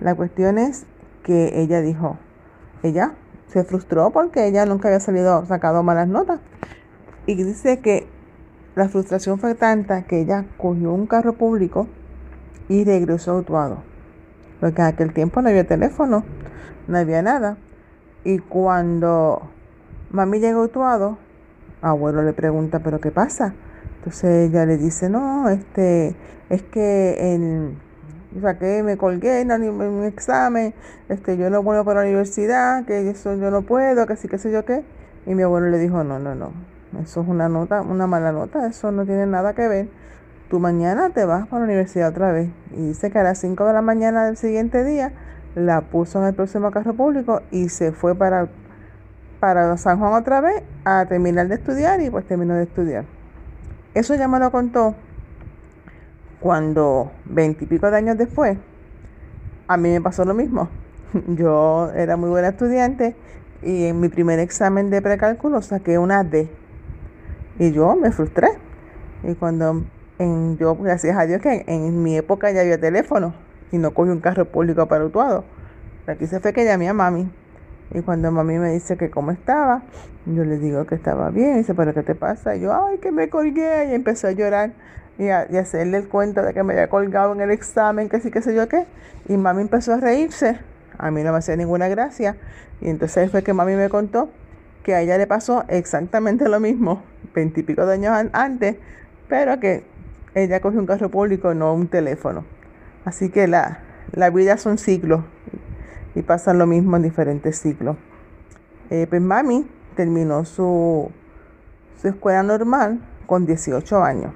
[0.00, 0.86] La cuestión es
[1.22, 2.16] que ella dijo,
[2.82, 3.12] ella
[3.48, 6.40] se frustró porque ella nunca había salido, sacado malas notas.
[7.26, 8.08] Y dice que
[8.74, 11.88] la frustración fue tanta que ella cogió un carro público
[12.68, 13.82] y regresó a Utuado.
[14.60, 16.24] Porque en aquel tiempo no había teléfono,
[16.86, 17.56] no había nada.
[18.24, 19.42] Y cuando
[20.10, 21.18] mami llegó a Utuado,
[21.82, 23.54] abuelo le pregunta, ¿pero qué pasa?
[23.98, 26.16] Entonces ella le dice, no, este,
[26.48, 27.78] es que en
[28.36, 30.72] o que me colgué en, un examen,
[31.08, 34.38] este, yo no vuelvo para la universidad, que eso yo no puedo, que sí, que
[34.38, 34.84] sé yo qué.
[35.26, 36.52] Y mi abuelo le dijo, no, no, no,
[36.98, 39.88] eso es una nota, una mala nota, eso no tiene nada que ver.
[40.48, 42.50] Tú mañana te vas para la universidad otra vez.
[42.72, 45.12] Y dice que a las 5 de la mañana del siguiente día
[45.54, 48.48] la puso en el próximo carro público y se fue para,
[49.38, 53.04] para San Juan otra vez a terminar de estudiar y pues terminó de estudiar.
[53.94, 54.94] Eso ya me lo contó
[56.40, 58.56] cuando veintipico de años después,
[59.68, 60.68] a mí me pasó lo mismo.
[61.28, 63.14] Yo era muy buena estudiante
[63.62, 66.50] y en mi primer examen de precálculo saqué una D.
[67.60, 68.48] Y yo me frustré.
[69.22, 69.84] Y cuando
[70.18, 73.34] en, yo, gracias a Dios que en, mi época ya había teléfono
[73.70, 75.44] y no cogí un carro público para Utuado.
[76.06, 77.30] Lo que hice fue que llamé a mami.
[77.92, 79.82] Y cuando mami me dice que cómo estaba,
[80.24, 81.56] yo le digo que estaba bien.
[81.56, 82.56] Y dice, ¿pero qué te pasa?
[82.56, 83.90] Y yo, ay, que me colgué.
[83.90, 84.72] Y empecé a llorar
[85.18, 88.40] y, hacerle el cuento de que me había colgado en el examen, que sí, que
[88.40, 88.86] sé yo qué.
[89.28, 90.58] Y mami empezó a reírse.
[90.96, 92.36] A mí no me hacía ninguna gracia.
[92.80, 94.30] Y entonces fue que mami me contó
[94.82, 97.02] que a ella le pasó exactamente lo mismo,
[97.34, 98.76] veintipico de años antes,
[99.28, 99.84] pero que
[100.34, 102.44] ella cogió un carro público, no un teléfono.
[103.04, 103.80] Así que la,
[104.12, 105.22] la vida son ciclos
[106.14, 107.96] y pasan lo mismo en diferentes ciclos.
[108.90, 111.10] Eh, pues mami terminó su,
[112.00, 114.32] su escuela normal con 18 años.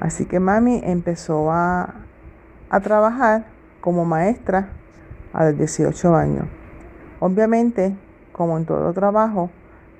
[0.00, 1.94] Así que mami empezó a,
[2.82, 3.44] trabajar
[3.80, 4.70] como maestra
[5.32, 6.46] a los 18 años.
[7.20, 7.94] Obviamente,
[8.32, 9.50] como en todo trabajo,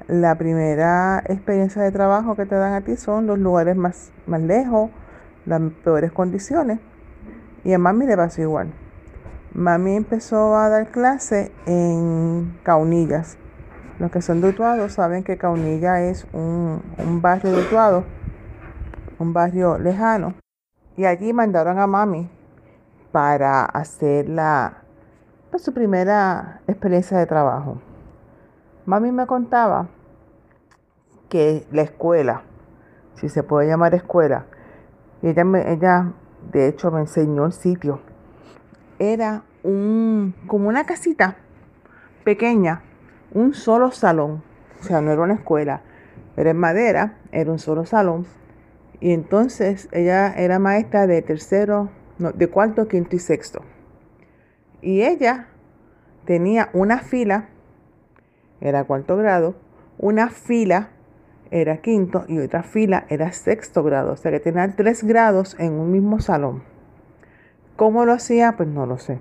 [0.09, 4.41] la primera experiencia de trabajo que te dan a ti son los lugares más, más
[4.41, 4.91] lejos,
[5.47, 6.81] las peores condiciones.
[7.65, 8.73] Y a mami le pasó igual.
[9.55, 13.37] Mami empezó a dar clase en Caunillas.
[13.99, 18.05] Los que son de saben que Caunilla es un, un barrio de Utuado
[19.23, 20.35] un barrio lejano.
[20.97, 22.29] Y allí mandaron a mami
[23.13, 24.83] para hacer la,
[25.51, 27.81] pues, su primera experiencia de trabajo.
[28.85, 29.89] Mami me contaba
[31.29, 32.43] que la escuela,
[33.15, 34.47] si se puede llamar escuela,
[35.23, 36.13] ella, ella
[36.51, 38.01] de hecho me enseñó el sitio,
[38.99, 41.37] era un, como una casita
[42.25, 42.83] pequeña,
[43.33, 44.43] un solo salón,
[44.81, 45.83] o sea, no era una escuela,
[46.37, 48.27] era en madera, era un solo salón.
[49.01, 53.63] Y entonces ella era maestra de tercero, de cuarto, quinto y sexto.
[54.81, 55.49] Y ella
[56.25, 57.49] tenía una fila,
[58.63, 59.55] era cuarto grado,
[59.99, 60.91] una fila
[61.51, 64.13] era quinto y otra fila era sexto grado.
[64.13, 66.63] O sea que tenía tres grados en un mismo salón.
[67.77, 68.53] ¿Cómo lo hacía?
[68.57, 69.21] Pues no lo sé.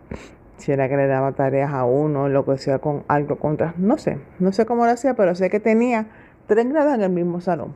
[0.57, 3.97] Si era que le daba tareas a uno, lo que hacía con algo contra, no
[3.97, 4.19] sé.
[4.39, 6.07] No sé cómo lo hacía, pero sé que tenía
[6.47, 7.75] tres grados en el mismo salón.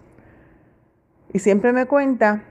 [1.34, 2.44] Y siempre me cuenta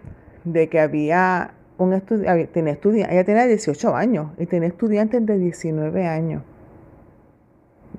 [0.44, 5.38] de que había un estudiante, tenía estudiante, ella tenía 18 años y tenía estudiantes de
[5.38, 6.42] 19 años.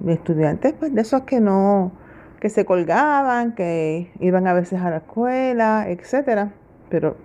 [0.06, 1.92] Estudiantes pues de esos que no,
[2.40, 6.52] que se colgaban, que iban a veces a la escuela, etcétera,
[6.90, 7.18] pero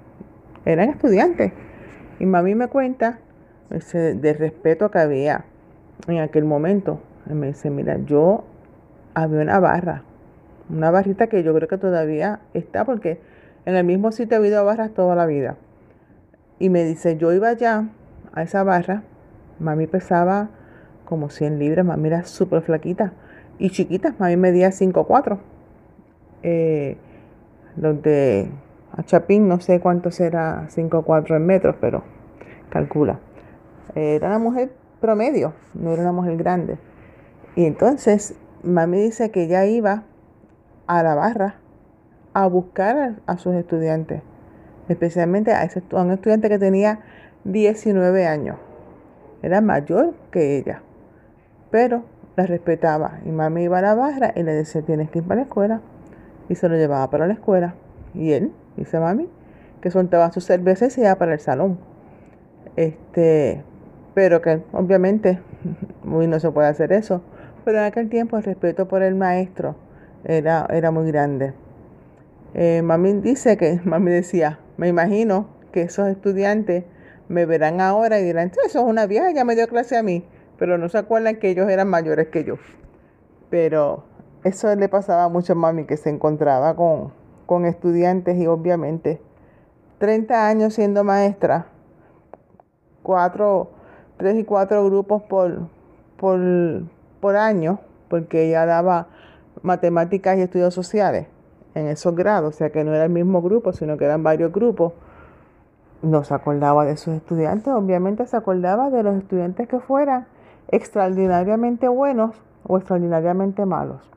[0.65, 1.53] eran estudiantes.
[2.19, 3.19] Y mami me cuenta
[3.71, 5.45] ese, del respeto que había
[6.07, 7.01] en aquel momento.
[7.29, 8.45] Y me dice, mira, yo
[9.15, 10.05] había una barra,
[10.69, 13.21] una barrita que yo creo que todavía está porque
[13.67, 15.57] en el mismo sitio he habido barras toda la vida.
[16.59, 17.89] Y me dice, yo iba allá
[18.33, 19.03] a esa barra,
[19.59, 20.51] mami pesaba
[21.11, 23.13] como 100 libras, mami era súper flaquita
[23.59, 25.39] y chiquita, mami medía 5'4".
[26.43, 26.97] Eh,
[27.77, 28.51] donde
[28.97, 32.03] a Chapín no sé cuánto será 5'4 en metros, pero
[32.71, 33.21] calcula.
[33.95, 36.79] Era una mujer promedio, no era una mujer grande.
[37.57, 40.05] Y entonces mami dice que ella iba
[40.87, 41.57] a la barra
[42.33, 44.23] a buscar a, sus estudiantes,
[44.89, 47.01] especialmente a, ese, un estudiante que tenía
[47.45, 48.57] 19 años.
[49.43, 50.83] Era mayor que ella,
[51.71, 52.05] pero
[52.37, 53.21] la respetaba.
[53.25, 55.81] Y mami iba a la barra y le decía, tienes que ir para la escuela.
[56.49, 57.75] Y se lo llevaba para la escuela.
[58.15, 59.29] Y él, dice mami,
[59.81, 61.79] que soltaba sus cervezas y se iba para el salón.
[62.77, 63.63] Este,
[64.15, 65.41] pero que obviamente
[66.05, 67.23] no se puede hacer eso.
[67.65, 69.77] Pero en aquel tiempo el respeto por el maestro
[70.25, 71.53] era, era muy grande.
[72.55, 76.85] Eh, mami dice que, mami decía, me imagino que esos estudiantes
[77.29, 80.25] me verán ahora y dirán, eso es una vieja, ya me dio clase a mí,
[80.61, 82.57] pero no se acuerdan que ellos eran mayores que yo.
[83.49, 84.05] Pero
[84.45, 87.15] eso le pasaba mucho a mami, que se encontraba con,
[87.47, 89.23] con estudiantes y obviamente
[89.99, 91.69] 30 años siendo maestra,
[93.03, 93.71] cuatro,
[94.19, 95.69] tres y cuatro grupos por,
[96.19, 96.39] por,
[97.21, 99.09] por año, porque ella daba
[99.63, 101.27] matemáticas y estudios sociales
[101.75, 104.53] en esos grados, o sea que no era el mismo grupo, sino que eran varios
[104.53, 104.93] grupos
[106.03, 110.27] no se acordaba de sus estudiantes, obviamente se acordaba de los estudiantes que fueran
[110.71, 114.09] extraordinariamente buenos o extraordinariamente malos.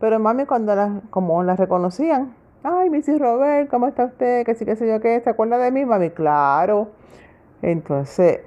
[0.00, 4.44] Pero mami cuando la, como la reconocían, ay, Missy Robert, ¿cómo está usted?
[4.46, 5.84] Que sí, que sé yo qué, ¿se acuerda de mí?
[5.84, 6.88] Mami, claro.
[7.62, 8.40] Entonces,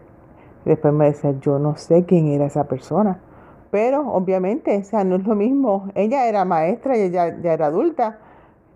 [0.66, 3.20] después me decía, yo no sé quién era esa persona.
[3.72, 5.90] Pero obviamente, o sea, no es lo mismo.
[5.96, 8.20] Ella era maestra y ella ya era adulta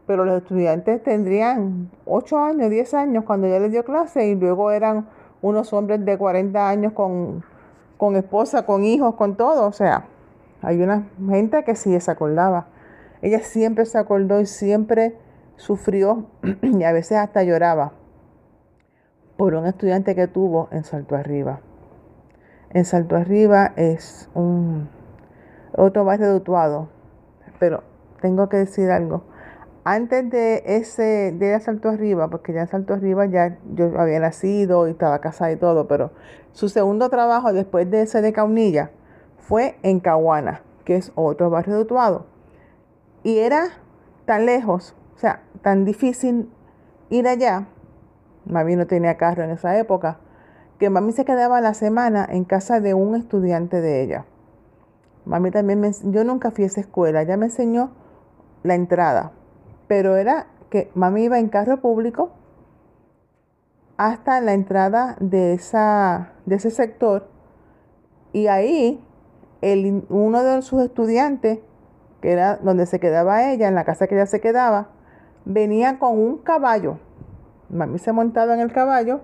[0.08, 4.72] pero los estudiantes tendrían 8 años, 10 años cuando ella les dio clase y luego
[4.72, 5.08] eran
[5.42, 7.44] unos hombres de 40 años con,
[7.98, 9.68] con esposa, con hijos, con todo.
[9.68, 10.06] O sea,
[10.62, 12.68] hay una gente que sí se acordaba.
[13.22, 15.18] Ella siempre se acordó y siempre
[15.56, 16.26] sufrió
[16.62, 17.94] y a veces hasta lloraba
[19.38, 21.60] por un estudiante que tuvo en Salto Arriba.
[22.70, 24.90] En Salto Arriba es un
[25.76, 26.90] otro barrio de Utuado,
[27.60, 27.84] pero
[28.22, 29.24] tengo que decir algo
[29.86, 34.88] antes de ese, de Salto Arriba, porque ya en Salto Arriba ya yo había nacido
[34.88, 36.12] y estaba casada y todo, pero
[36.54, 38.90] su segundo trabajo después de ese de Caunilla
[39.38, 42.26] fue en Caguana, que es otro barrio de Utuado.
[43.22, 43.68] Y era
[44.26, 46.52] tan lejos, o sea, tan difícil
[47.12, 47.68] ir allá.
[48.46, 50.18] Mami no tenía carro en esa época,
[50.80, 54.26] que mami se quedaba la semana en casa de un estudiante de ella.
[55.26, 57.92] Mami también me, yo nunca fui a esa escuela, ella me enseñó
[58.64, 59.32] la entrada,
[59.88, 62.32] pero era que mami iba en carro público
[63.98, 67.28] hasta la entrada de, esa, de ese sector
[68.34, 69.02] y ahí
[69.62, 71.60] el, uno de sus estudiantes,
[72.22, 74.90] que era donde se quedaba ella, en la casa que ella se quedaba,
[75.46, 77.00] venía con un caballo.
[77.70, 79.22] Mami se montaba en el caballo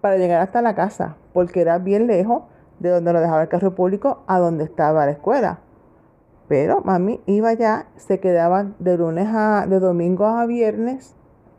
[0.00, 2.44] para llegar hasta la casa, porque era bien lejos
[2.78, 5.60] de donde lo dejaba el carro público a donde estaba la escuela.
[6.50, 11.14] Pero mami iba ya, se quedaba de lunes a, de domingo a viernes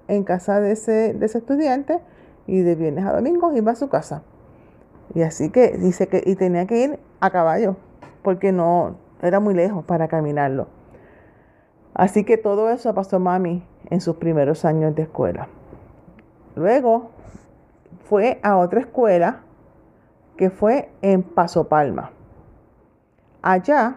[0.10, 2.01] en casa de ese, de ese estudiante
[2.45, 4.23] y de viernes a domingo iba a su casa.
[5.13, 7.77] Y así que dice que, y tenía que ir a caballo,
[8.21, 10.67] porque no, era muy lejos para caminarlo.
[11.93, 15.47] Así que todo eso pasó mami en sus primeros años de escuela.
[16.58, 17.12] Luego
[18.10, 19.43] fue a otra escuela
[20.36, 22.12] que fue en Paso Palma.
[23.41, 23.95] Allá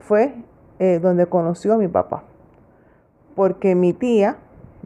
[0.00, 0.34] fue
[0.78, 2.24] eh, donde conoció a mi papá.
[3.34, 4.38] Porque mi tía,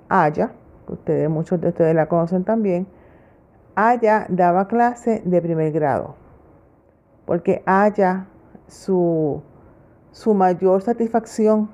[0.08, 0.52] Aya,
[0.88, 2.86] ustedes, muchos de ustedes la conocen también,
[3.74, 6.16] Aya daba clase de primer grado.
[7.26, 8.26] Porque Aya,
[8.66, 9.42] su,
[10.10, 11.70] su mayor satisfacción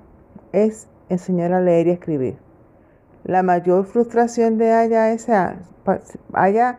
[0.52, 2.38] es enseñar a leer y escribir.
[3.24, 5.28] La mayor frustración de Aya es,
[6.32, 6.78] Aya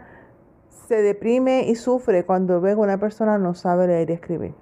[0.88, 4.61] se deprime y sufre cuando ve que una persona no sabe leer y escribir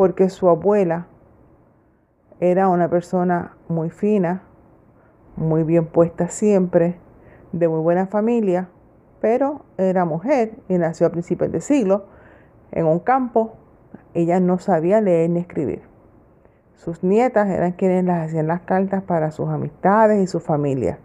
[0.00, 1.08] porque su abuela
[2.40, 4.44] era una persona muy fina,
[5.36, 6.96] muy bien puesta siempre,
[7.52, 8.70] de muy buena familia,
[9.20, 12.06] pero era mujer y nació a principios de siglo
[12.72, 13.56] en un campo.
[14.14, 15.82] Ella no sabía leer ni escribir.
[16.76, 20.98] Sus nietas eran quienes las hacían las cartas para sus amistades y su familia.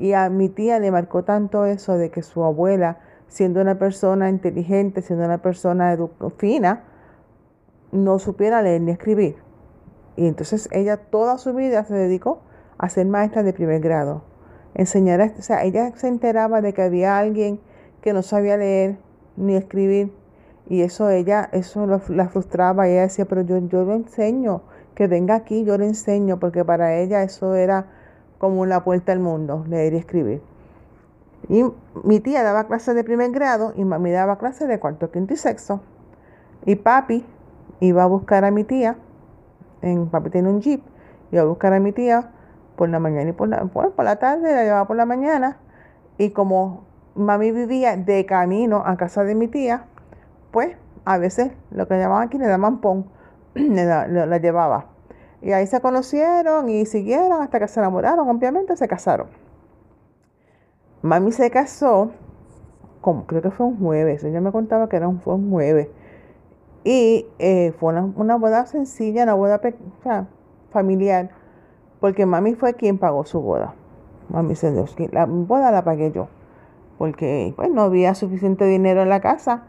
[0.00, 4.28] Y a mi tía le marcó tanto eso de que su abuela, siendo una persona
[4.28, 5.96] inteligente, siendo una persona
[6.38, 6.86] fina,
[7.92, 9.36] no supiera leer ni escribir.
[10.16, 12.40] Y entonces ella toda su vida se dedicó
[12.78, 14.22] a ser maestra de primer grado.
[14.74, 17.60] Enseñar, o sea, ella se enteraba de que había alguien
[18.00, 18.98] que no sabía leer
[19.36, 20.12] ni escribir.
[20.68, 22.88] Y eso ella, eso la frustraba.
[22.88, 24.62] Ella decía, pero yo, yo le enseño,
[24.94, 27.86] que venga aquí, yo le enseño, porque para ella eso era
[28.38, 30.42] como la puerta al mundo, leer y escribir.
[31.48, 31.64] Y
[32.04, 35.36] mi tía daba clases de primer grado y mami daba clases de cuarto, quinto y
[35.36, 35.80] sexto.
[36.64, 37.24] Y papi
[37.86, 38.96] iba a buscar a mi tía,
[39.80, 40.82] en papi tiene un jeep,
[41.32, 42.30] iba a buscar a mi tía
[42.76, 45.58] por la mañana y por la, pues, por la tarde, la llevaba por la mañana,
[46.16, 46.84] y como
[47.16, 49.86] mami vivía de camino a casa de mi tía,
[50.52, 53.06] pues a veces lo que llamaban aquí le daban pon,
[53.54, 54.86] la llevaba.
[55.40, 59.26] Y ahí se conocieron y siguieron hasta que se enamoraron, obviamente se casaron.
[61.02, 62.12] Mami se casó,
[63.00, 65.88] como, creo que fue un jueves, ella me contaba que era un, fue un jueves.
[66.84, 69.60] Y eh, fue una, boda sencilla, una boda
[70.70, 71.30] familiar,
[72.00, 73.74] porque mami fue quien pagó su boda.
[74.28, 74.72] Mami se
[75.12, 76.28] la boda la pagué yo,
[76.98, 79.64] porque pues, no había suficiente dinero en la casa.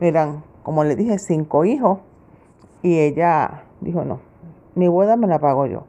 [0.00, 1.98] Eran, como le dije, cinco hijos.
[2.82, 4.20] Y ella dijo, no,
[4.74, 5.84] mi boda me la pago yo.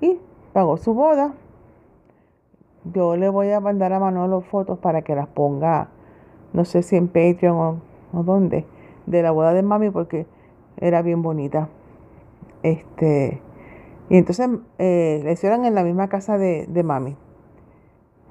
[0.00, 0.18] Y
[0.52, 1.34] pagó su boda.
[2.84, 5.88] Yo le voy a mandar a Manolo fotos para que las ponga,
[6.52, 7.80] no sé si en Patreon
[8.12, 8.66] o, dónde,
[9.06, 10.26] de la boda de mami porque
[10.76, 11.68] era bien bonita.
[12.62, 13.40] Este,
[14.08, 17.16] y entonces eh, le hicieron en la misma casa de, mami.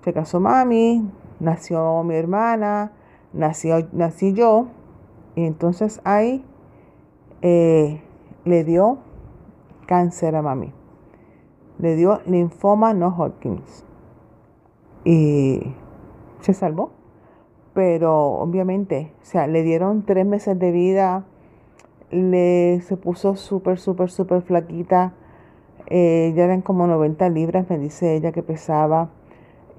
[0.03, 2.91] Se casó mami, nació mi hermana,
[3.34, 4.67] nació, nací yo.
[5.36, 6.43] Y entonces ahí
[7.41, 8.01] eh,
[8.45, 8.99] le dio
[9.88, 10.73] cáncer a mami.
[11.79, 13.86] Le dio linfoma no Hodgkins.
[15.03, 15.73] Y
[16.41, 16.91] se salvó.
[17.73, 21.25] Pero obviamente, o sea, le dieron tres meses de vida.
[22.10, 25.13] Le se puso súper, súper, súper flaquita.
[25.88, 29.10] Eh, ya eran como 90 libras, me dice ella que pesaba.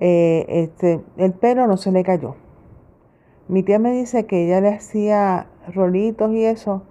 [0.01, 2.37] Eh, este, el pelo no se le cayó.
[3.49, 6.83] Mi tía me dice que ella le hacía rolitos y eso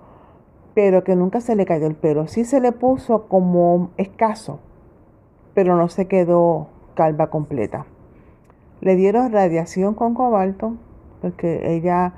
[0.73, 2.27] pero que nunca se le cayó el pelo.
[2.27, 4.59] Sí se le puso como escaso,
[5.53, 7.85] pero no se quedó calva completa.
[8.79, 10.73] Le dieron radiación con cobalto,
[11.21, 12.13] porque ella,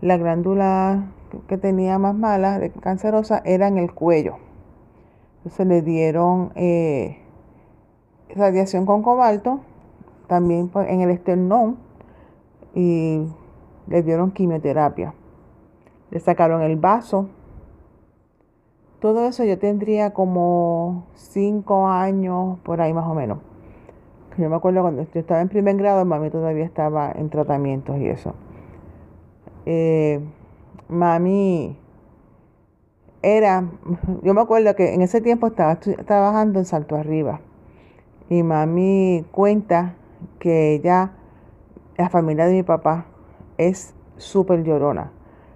[0.00, 1.06] la glándula
[1.48, 4.36] que tenía más mala, de cancerosa, era en el cuello.
[5.38, 7.18] Entonces le dieron eh,
[8.34, 9.60] radiación con cobalto,
[10.26, 11.76] también pues, en el esternón,
[12.74, 13.26] y
[13.88, 15.14] le dieron quimioterapia.
[16.10, 17.28] Le sacaron el vaso
[19.04, 23.36] todo eso yo tendría como cinco años, por ahí más o menos.
[24.36, 28.08] Yo me acuerdo cuando yo estaba en primer grado, mami todavía estaba en tratamientos y
[28.08, 28.34] eso.
[29.66, 30.20] Eh,
[30.88, 31.76] mami
[33.22, 33.64] era,
[34.22, 37.40] yo me acuerdo que en ese tiempo estaba trabajando en Salto Arriba.
[38.28, 39.94] Y mami cuenta
[40.38, 41.12] que ella,
[41.96, 43.06] la familia de mi papá,
[43.56, 45.12] es súper llorona.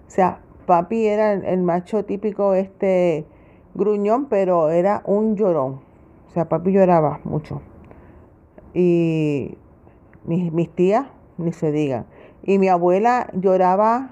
[0.06, 3.26] O sea, papi era el macho típico este
[3.74, 5.80] gruñón, pero era un llorón.
[6.28, 7.60] O sea, papi lloraba mucho.
[8.78, 9.58] Y
[10.24, 12.06] mis, mis tías, ni se digan.
[12.44, 14.10] Y mi abuela lloraba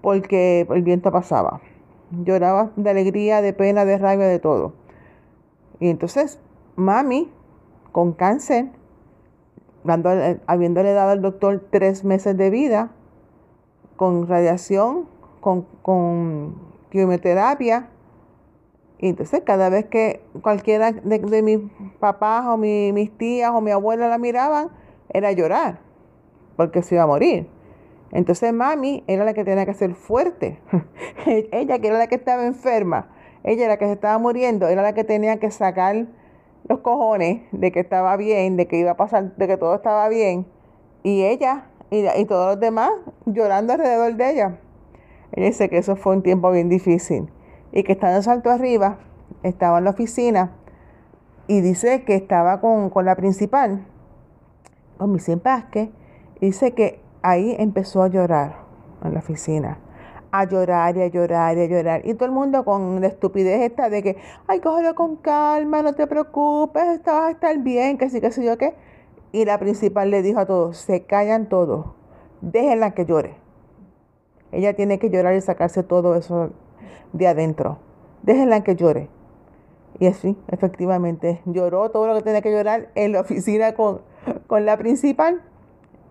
[0.00, 1.60] porque el viento pasaba.
[2.12, 4.74] Lloraba de alegría, de pena, de rabia, de todo.
[5.80, 6.38] Y entonces,
[6.76, 7.32] mami,
[7.90, 8.70] con cáncer,
[10.46, 12.92] habiéndole dado al doctor tres meses de vida,
[13.96, 15.06] con radiación,
[15.40, 16.54] con, con
[16.90, 17.88] quimioterapia,
[18.98, 21.58] y entonces cada vez que cualquiera de, mis
[22.00, 24.70] papás o mis tías o mi abuela la miraban,
[25.10, 25.80] era llorar,
[26.56, 27.48] porque se iba a morir.
[28.12, 30.58] Entonces mami era la que tenía que ser fuerte.
[31.26, 33.10] ella que era la que estaba enferma,
[33.44, 36.06] ella era la que se estaba muriendo, era la que tenía que sacar
[36.66, 40.08] los cojones de que estaba bien, de que iba a pasar, de que todo estaba
[40.08, 40.46] bien.
[41.02, 42.90] Y ella y, y todos los demás
[43.26, 44.58] llorando alrededor de ella.
[45.32, 47.28] Ella dice que eso fue un tiempo bien difícil
[47.72, 48.98] y que estaba en Salto Arriba,
[49.42, 50.52] estaba en la oficina
[51.48, 53.86] y dice que estaba con, la principal,
[54.98, 55.90] con mi Vázquez,
[56.40, 58.56] dice que ahí empezó a llorar
[59.04, 59.78] en la oficina.
[60.32, 62.02] A llorar y a llorar y a llorar.
[62.04, 64.16] Y todo el mundo con la estupidez esta de que,
[64.48, 68.30] ay, cógelo con calma, no te preocupes, esto va a estar bien, que sí, que
[68.32, 68.74] sé yo qué.
[69.32, 71.86] Y la principal le dijo a todos, se callan todos,
[72.40, 73.36] déjenla que llore.
[74.52, 76.50] Ella tiene que llorar y sacarse todo eso
[77.12, 77.78] de adentro.
[78.22, 79.08] Déjenla que llore.
[79.98, 84.02] Y así, efectivamente, lloró todo lo que tenía que llorar en la oficina con,
[84.46, 85.42] con la principal.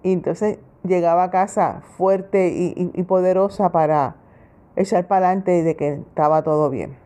[0.01, 4.15] Y entonces llegaba a casa fuerte y, poderosa para
[4.75, 6.97] echar para adelante de que estaba todo bien.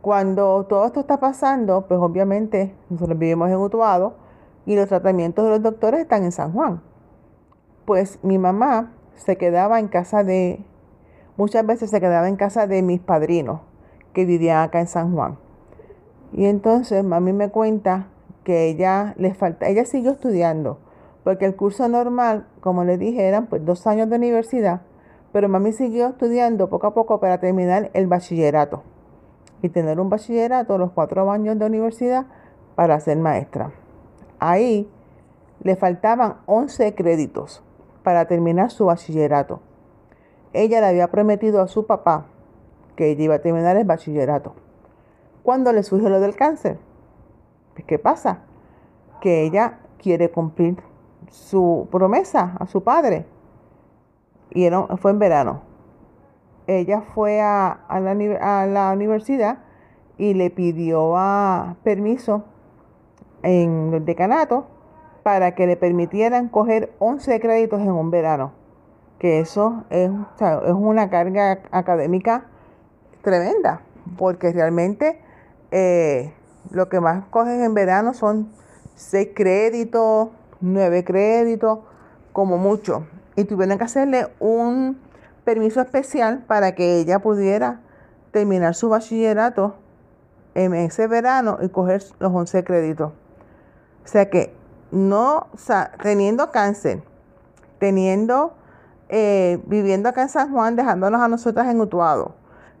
[0.00, 4.14] Cuando todo esto está pasando, pues obviamente nosotros vivimos en Utuado
[4.66, 6.82] y los tratamientos de los doctores están en San Juan.
[7.86, 10.64] Pues mi mamá se quedaba en casa de
[11.36, 13.60] muchas veces se quedaba en casa de mis padrinos
[14.12, 15.38] que vivían acá en San Juan.
[16.32, 18.08] Y entonces mami me cuenta
[18.44, 20.78] que ella le falta, ella siguió estudiando,
[21.22, 24.82] porque el curso normal, como le dije, eran pues dos años de universidad,
[25.32, 28.82] pero mami siguió estudiando poco a poco para terminar el bachillerato
[29.62, 32.26] y tener un bachillerato, los cuatro años de universidad,
[32.74, 33.72] para ser maestra.
[34.38, 34.90] Ahí
[35.62, 37.62] le faltaban 11 créditos
[38.02, 39.60] para terminar su bachillerato.
[40.54, 42.26] Ella le había prometido a su papá
[42.96, 44.54] que ella iba a terminar el bachillerato.
[45.42, 46.78] Cuando le surge lo del cáncer,
[47.74, 48.44] pues, ¿qué pasa?
[49.20, 50.76] Que ella quiere cumplir
[51.28, 53.26] su promesa a su padre.
[54.50, 55.62] Y fue en verano.
[56.66, 59.58] Ella fue a, la, universidad
[60.16, 62.44] y le pidió a, permiso
[63.42, 64.66] en el decanato
[65.24, 68.63] para que le permitieran coger 11 créditos en un verano.
[69.18, 70.10] Que eso es,
[70.40, 72.44] es una carga académica
[73.22, 73.80] tremenda,
[74.18, 75.20] porque realmente
[75.70, 76.32] eh,
[76.70, 78.50] lo que más coges en verano son
[78.96, 80.28] 6 créditos,
[80.60, 81.80] 9 créditos,
[82.32, 83.06] como mucho.
[83.36, 85.00] Y tuvieron que hacerle un
[85.44, 87.80] permiso especial para que ella pudiera
[88.30, 89.76] terminar su bachillerato
[90.54, 93.12] en ese verano y coger los 11 créditos.
[94.04, 94.54] O sea que
[94.90, 97.02] no, o sea, teniendo cáncer,
[97.78, 98.54] teniendo,
[99.08, 102.34] eh, viviendo acá en San Juan, dejándonos a nosotras en Utuado,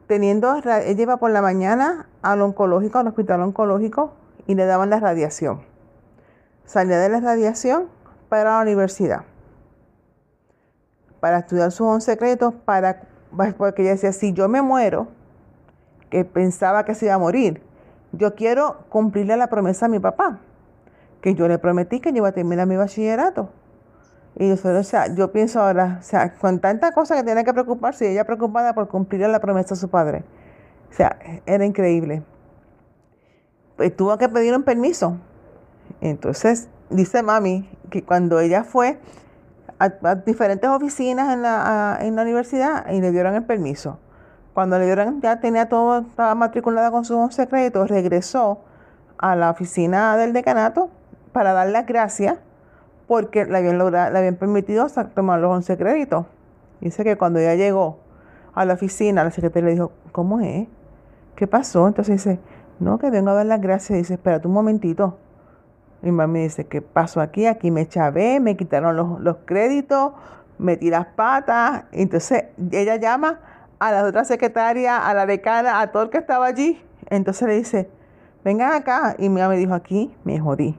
[0.06, 4.12] teniendo, ella iba por la mañana al oncológico, al hospital oncológico,
[4.46, 5.62] y le daban la radiación.
[6.64, 7.88] Salía de la radiación
[8.28, 9.22] para la universidad,
[11.20, 13.02] para estudiar sus 11 secretos, para,
[13.56, 15.08] porque ella decía, si yo me muero,
[16.10, 17.62] que pensaba que se iba a morir,
[18.12, 20.40] yo quiero cumplirle la promesa a mi papá
[21.24, 23.48] que yo le prometí que yo iba a terminar mi bachillerato.
[24.36, 24.52] Y
[25.16, 28.74] yo, pienso ahora, o sea, con tanta cosa que tiene que preocuparse, y ella preocupada
[28.74, 30.24] por cumplir la promesa de su padre.
[30.90, 32.22] O sea, era increíble.
[33.76, 35.18] Pues tuvo que pedir un permiso.
[36.00, 38.98] Entonces, dice mami que cuando ella fue
[39.78, 43.98] a, diferentes oficinas en la, en la universidad y le dieron el permiso.
[44.52, 48.60] Cuando le dieron, ya tenía todo, estaba matriculada con sus 11 créditos, regresó
[49.18, 50.90] a la oficina del decanato
[51.32, 52.38] para dar las gracias
[53.06, 56.26] porque le habían, logrado, le habían permitido tomar los 11 créditos.
[56.80, 57.98] Dice que cuando ella llegó
[58.54, 60.68] a la oficina, la secretaria le dijo, ¿cómo es?
[61.36, 61.86] ¿Qué pasó?
[61.88, 62.40] Entonces dice,
[62.78, 63.98] no, que vengo a dar las gracias.
[63.98, 65.18] Dice, espérate un momentito.
[66.02, 67.46] Y mami dice, ¿qué pasó aquí?
[67.46, 70.12] Aquí me chavé, me quitaron los, los créditos,
[70.58, 71.84] metí las patas.
[71.92, 73.40] Entonces ella llama
[73.78, 76.80] a la otra secretaria, a la decana, a todo el que estaba allí.
[77.08, 77.90] Entonces le dice,
[78.44, 79.16] vengan acá.
[79.18, 80.78] Y mi mamá me dijo, aquí me jodí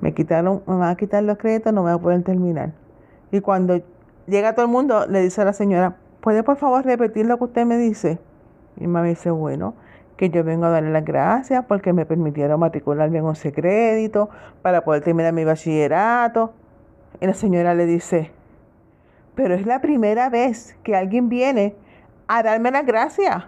[0.00, 2.72] me quitaron, me van a quitar los créditos, no voy a poder terminar.
[3.32, 3.80] Y cuando
[4.26, 7.44] llega todo el mundo, le dice a la señora, ¿puede por favor repetir lo que
[7.44, 8.18] usted me dice?
[8.76, 9.74] Y mamá dice, bueno,
[10.16, 14.28] que yo vengo a darle las gracias porque me permitieron matricularme en 11 créditos
[14.62, 16.52] para poder terminar mi bachillerato.
[17.20, 18.30] Y la señora le dice,
[19.34, 21.74] pero es la primera vez que alguien viene
[22.28, 23.44] a darme las gracias,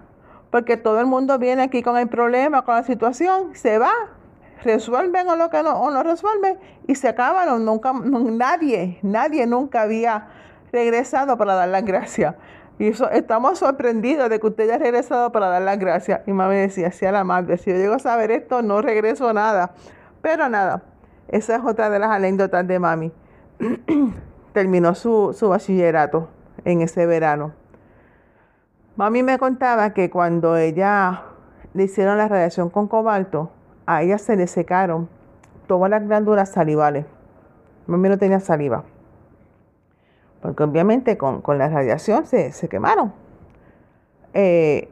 [0.51, 3.93] porque todo el mundo viene aquí con el problema, con la situación, se va,
[4.63, 7.65] resuelven o lo que no, o no resuelven y se acaban.
[7.65, 10.29] nunca, nadie, nadie nunca había
[10.73, 12.35] regresado para dar las gracias.
[12.79, 16.21] Y eso, estamos sorprendidos de que usted haya regresado para dar las gracias.
[16.27, 19.73] Y mami decía, a la madre, si yo llego a saber esto, no regreso nada.
[20.23, 20.83] Pero nada,
[21.29, 23.13] esa es otra de las anécdotas de mami.
[24.53, 26.29] Terminó su, su bachillerato
[26.65, 27.53] en ese verano.
[28.97, 31.23] Mami me contaba que cuando ella
[31.75, 33.51] le hicieron la radiación con cobalto,
[33.87, 35.09] a ella se le secaron
[35.67, 37.07] todas las glándulas salivales.
[37.87, 38.85] Mami no tenía saliva.
[40.41, 43.13] Porque obviamente con, la radiación se, quemaron.
[44.35, 44.89] Eh,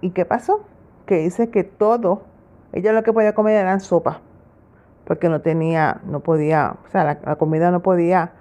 [0.00, 0.64] ¿Y qué pasó?
[1.06, 2.22] Que dice que todo,
[2.72, 4.20] ella lo que podía comer eran sopa.
[5.04, 8.32] Porque no tenía, no podía, o sea, la, comida no podía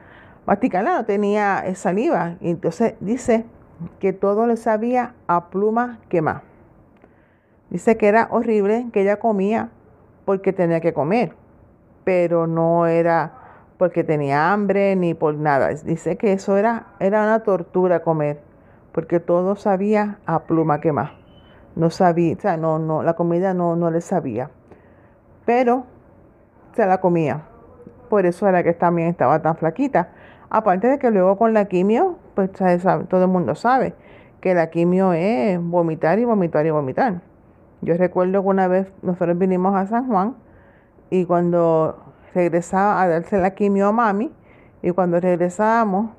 [0.45, 2.36] masticarla, no tenía saliva.
[2.41, 3.45] Y entonces dice
[4.00, 6.43] que todo le sabía a pluma quemada.
[7.70, 9.70] Dice que era horrible, que ella comía
[10.30, 11.34] porque tenía que comer,
[12.04, 13.32] pero no era
[13.80, 15.70] porque tenía hambre ni por nada.
[15.70, 18.40] Dice que eso era, era una tortura comer,
[18.92, 21.14] porque todo sabía a pluma quemada.
[21.76, 24.52] No sabía, o sea, no, no, la comida no, no le sabía.
[25.48, 25.86] Pero
[26.76, 27.46] se la comía.
[28.08, 30.10] Por eso era que también estaba tan flaquita.
[30.52, 33.96] Aparte de que luego con la quimio, pues todo el mundo sabe
[34.42, 37.29] que la quimio es vomitar y vomitar y vomitar.
[37.82, 40.36] Yo recuerdo que una vez nosotros vinimos a San Juan
[41.10, 41.98] y cuando
[42.34, 44.32] regresaba a darse la quimio a mami
[44.82, 46.12] y cuando regresábamos,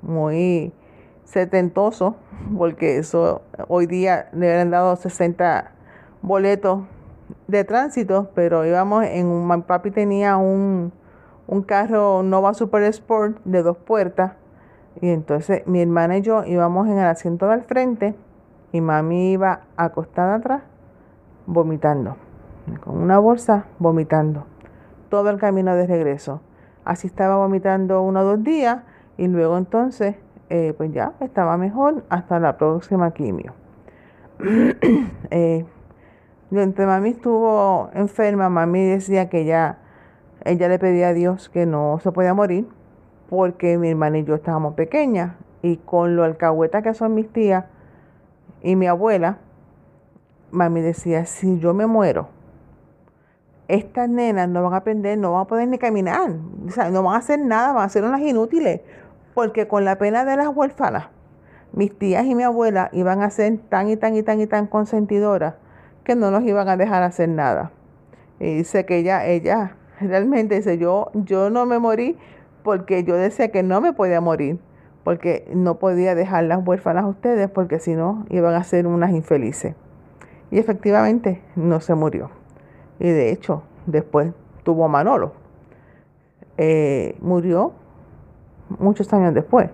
[0.00, 0.72] muy
[1.24, 2.16] setentoso,
[2.56, 5.72] porque eso hoy día le habían dado 60
[6.22, 6.82] boletos
[7.48, 10.92] de tránsito, pero íbamos en un, papi tenía un,
[11.48, 14.34] un carro Nova Super Sport de dos puertas
[15.00, 18.14] y entonces mi hermana y yo íbamos en el asiento del frente
[18.72, 20.62] y mami iba acostada atrás
[21.46, 22.16] vomitando,
[22.84, 24.44] con una bolsa vomitando,
[25.08, 26.40] todo el camino de regreso.
[26.84, 28.82] Así estaba vomitando uno o dos días
[29.16, 30.16] y luego entonces
[30.50, 33.54] eh, pues ya estaba mejor hasta la próxima quimio.
[35.30, 35.64] eh,
[36.50, 39.78] mami estuvo enferma, mami decía que ya
[40.44, 42.66] ella le pedía a Dios que no se podía morir
[43.30, 45.32] porque mi hermana y yo estábamos pequeñas
[45.62, 47.64] y con lo alcahueta que son mis tías
[48.62, 49.38] y mi abuela,
[50.52, 52.28] mami decía, si yo me muero,
[53.68, 57.18] estas nenas no van a aprender, no van a poder ni caminar, no van a
[57.18, 58.82] hacer nada, van a ser unas inútiles,
[59.34, 61.08] porque con la pena de las huérfanas,
[61.72, 64.66] mis tías y mi abuela iban a ser tan y tan y tan y tan
[64.66, 65.54] consentidoras
[66.04, 67.72] que no nos iban a dejar hacer nada.
[68.38, 72.18] Y dice que ella, ella realmente dice, yo, yo no me morí
[72.62, 74.58] porque yo decía que no me podía morir,
[75.04, 79.12] porque no podía dejar las huérfanas a ustedes, porque si no iban a ser unas
[79.12, 79.74] infelices.
[80.52, 82.30] Y efectivamente no se murió.
[83.00, 84.32] Y de hecho, después
[84.64, 85.32] tuvo Manolo.
[86.58, 87.72] Eh, murió
[88.78, 89.70] muchos años después.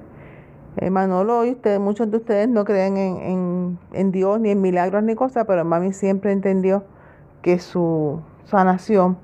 [0.77, 5.03] Eh, Manolo y ustedes, muchos de ustedes no creen en, en, Dios ni en milagros
[5.03, 6.85] ni cosas, pero mami siempre entendió
[7.43, 9.19] que su sanación,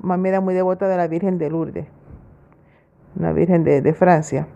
[0.00, 1.86] mami era muy devota de la Virgen de Lourdes,
[3.14, 4.48] la Virgen de, Francia.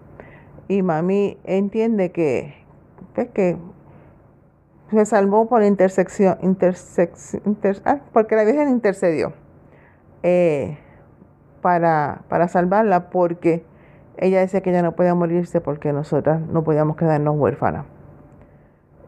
[0.66, 2.54] Y mami entiende que,
[3.14, 3.56] pues, que
[4.90, 6.38] se salvó por intersección,
[7.84, 9.32] ah, porque la Virgen intercedió
[10.22, 10.78] eh,
[11.60, 13.64] para, para salvarla, porque
[14.16, 17.86] ella decía que ella no podía morirse porque nosotras no podíamos quedarnos huérfanas.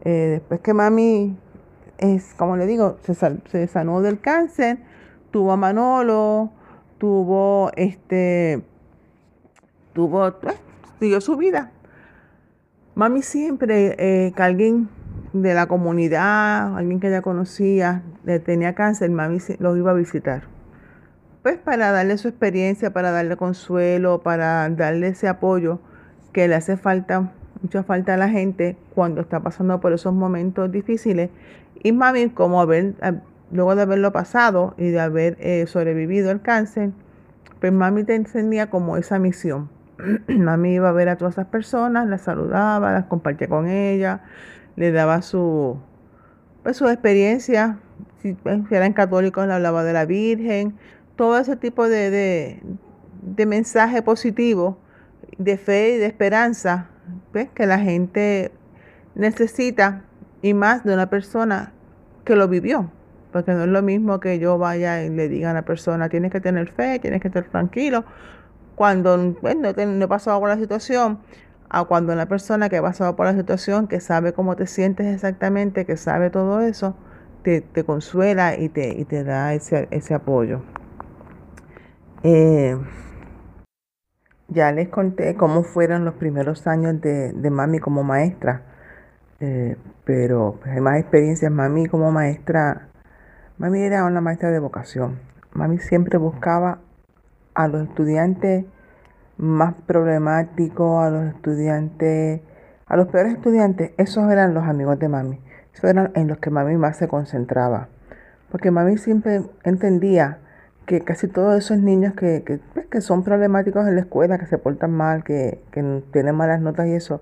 [0.03, 1.37] Eh, después que mami,
[1.97, 4.79] es, como le digo, se, se sanó del cáncer,
[5.31, 6.51] tuvo a Manolo,
[6.97, 8.63] tuvo este,
[9.93, 10.55] tuvo, pues,
[10.99, 11.71] siguió su vida.
[12.95, 14.89] Mami siempre, eh, que alguien
[15.33, 18.03] de la comunidad, alguien que ella conocía,
[18.45, 20.43] tenía cáncer, mami lo iba a visitar.
[21.43, 25.79] Pues para darle su experiencia, para darle consuelo, para darle ese apoyo
[26.33, 30.71] que le hace falta, mucha falta a la gente cuando está pasando por esos momentos
[30.71, 31.29] difíciles.
[31.83, 32.95] Y mami, como haber,
[33.51, 36.91] luego de haberlo pasado y de haber eh, sobrevivido el cáncer,
[37.59, 39.69] pues mami te tenía como esa misión.
[40.27, 44.21] mami iba a ver a todas esas personas, las saludaba, las compartía con ella,
[44.77, 45.77] le daba su,
[46.63, 47.79] pues, su experiencia,
[48.21, 50.77] si, pues, eran católicos le hablaba de la Virgen,
[51.17, 52.61] todo ese tipo de,
[53.21, 54.77] de, mensaje positivo,
[55.37, 56.89] de fe y de esperanza,
[57.33, 58.51] pues, que la gente
[59.15, 60.03] necesita
[60.43, 61.73] y más de una persona
[62.23, 62.91] que lo vivió.
[63.33, 66.31] Porque no es lo mismo que yo vaya y le diga a la persona, tienes
[66.31, 68.05] que tener fe, tienes que estar tranquilo.
[68.75, 71.19] Cuando bueno, no he pasado por la situación,
[71.69, 75.07] a cuando una persona que ha pasado por la situación, que sabe cómo te sientes
[75.07, 76.95] exactamente, que sabe todo eso,
[77.43, 80.61] te, consuela y te, y te da ese, apoyo.
[82.23, 82.77] Eh,
[84.49, 88.63] ya les conté cómo fueron los primeros años de, mami como maestra,
[89.39, 91.51] eh, pero pues, hay más experiencias.
[91.51, 92.89] Mami como maestra,
[93.57, 95.19] mami era una maestra de vocación.
[95.53, 96.79] Mami siempre buscaba
[97.53, 98.65] a los estudiantes
[99.37, 102.41] más problemáticos, a los estudiantes,
[102.87, 105.39] a los peores estudiantes, esos eran los amigos de mami.
[105.73, 107.89] Esos eran en los que mami más se concentraba.
[108.51, 110.39] Porque mami siempre entendía
[110.85, 112.59] que casi todos esos niños que, que,
[112.89, 116.87] pues, son problemáticos en la escuela, que se portan mal, que, que tienen malas notas
[116.87, 117.21] y eso,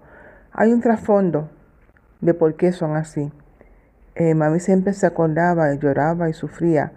[0.51, 1.49] hay un trasfondo
[2.21, 3.31] de por qué son así.
[4.13, 6.93] Eh, mami siempre se acordaba y lloraba y sufría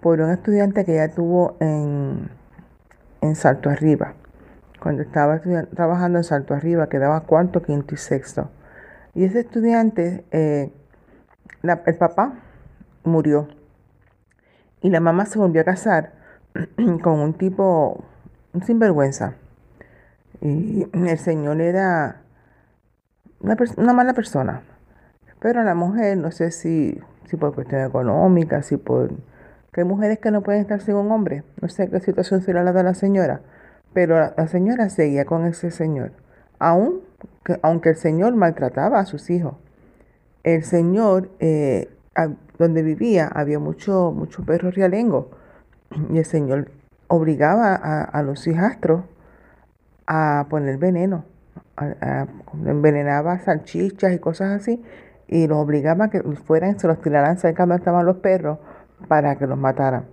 [0.00, 2.30] por un estudiante que ella tuvo en,
[3.20, 4.14] en Salto Arriba
[4.86, 5.40] cuando estaba
[5.74, 8.52] trabajando en Salto Arriba, quedaba cuarto, quinto y sexto.
[9.16, 10.70] Y ese estudiante, eh,
[11.64, 12.34] el papá
[13.02, 13.48] murió
[14.82, 16.12] y la mamá se volvió a casar
[17.02, 18.04] con un tipo,
[18.64, 19.34] sinvergüenza.
[20.40, 22.20] Y el señor era
[23.40, 24.62] una, una, mala persona.
[25.40, 29.10] Pero la mujer, no sé si, si por cuestión económica, si por...
[29.72, 31.42] que hay mujeres que no pueden estar sin un hombre.
[31.60, 33.40] No sé qué situación será la de la señora
[33.96, 36.12] pero la señora seguía con ese señor,
[36.58, 37.00] aun
[37.62, 39.54] aunque el señor maltrataba a sus hijos.
[40.42, 41.88] El señor, eh,
[42.58, 45.30] donde vivía, había mucho, mucho perro realengo.
[46.12, 46.70] Y el señor
[47.08, 49.04] obligaba a, los hijastros
[50.06, 51.24] a poner veneno.
[52.66, 54.84] envenenaba salchichas y cosas así.
[55.26, 58.58] Y los obligaba a que fueran, se los tiraran cerca donde estaban los perros
[59.08, 60.04] para que los mataran.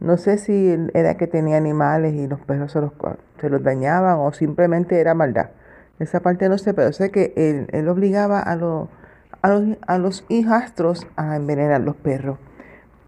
[0.00, 2.92] No sé si era que tenía animales y los perros se los,
[3.38, 5.50] se los dañaban o simplemente era maldad.
[5.98, 8.88] Esa parte no sé, pero sé que él, obligaba a, los,
[9.42, 12.38] a, los, hijastros a envenenar los perros.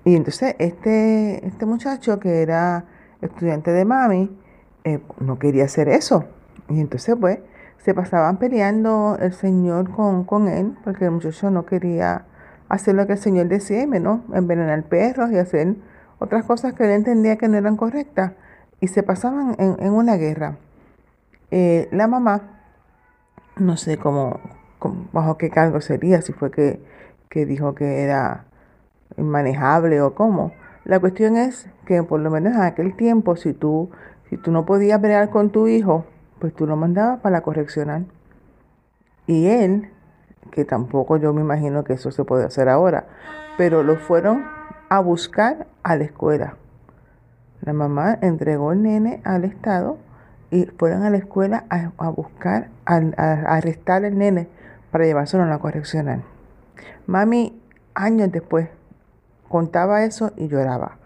[0.05, 2.85] Y entonces este, este muchacho que era
[3.23, 4.31] estudiante de mami
[4.85, 6.27] eh, no quería hacer eso.
[6.69, 7.39] Y entonces pues
[7.79, 12.27] se pasaban peleando el Señor con, con él, porque el muchacho no quería
[12.69, 14.25] hacer lo que el Señor decía, ¿no?
[14.35, 15.77] envenenar perros y hacer
[16.23, 18.33] otras cosas que él entendía que no eran correctas,
[18.81, 20.57] y se pasaban en, una guerra.
[21.51, 22.61] Eh, la mamá,
[23.57, 24.41] no sé cómo,
[25.13, 26.81] bajo qué cargo sería, si fue que,
[27.29, 28.47] que dijo que era
[29.17, 30.53] inmanejable o cómo.
[30.85, 33.91] La cuestión es que por lo menos en aquel tiempo, si tú,
[34.29, 36.05] si tú no podías pelear con tu hijo,
[36.41, 38.07] pues tú lo mandabas para la correccional.
[39.29, 39.91] Y él,
[40.51, 43.07] que tampoco yo me imagino que eso se puede hacer ahora,
[43.57, 44.43] pero lo fueron
[44.93, 46.57] a buscar a la escuela.
[47.63, 49.97] La mamá entregó el nene al Estado
[50.51, 54.49] y fueron a la escuela a, buscar, a, a, arrestar al nene
[54.91, 56.23] para llevárselo a la correccional.
[57.07, 57.59] Mami,
[57.95, 58.69] años después,
[59.49, 60.99] contaba eso y lloraba.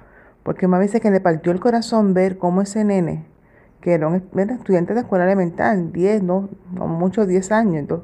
[0.43, 3.25] Porque mami dice que le partió el corazón ver cómo ese nene
[3.81, 8.01] que era un estudiante de escuela elemental, 10, no, muchos 10 años.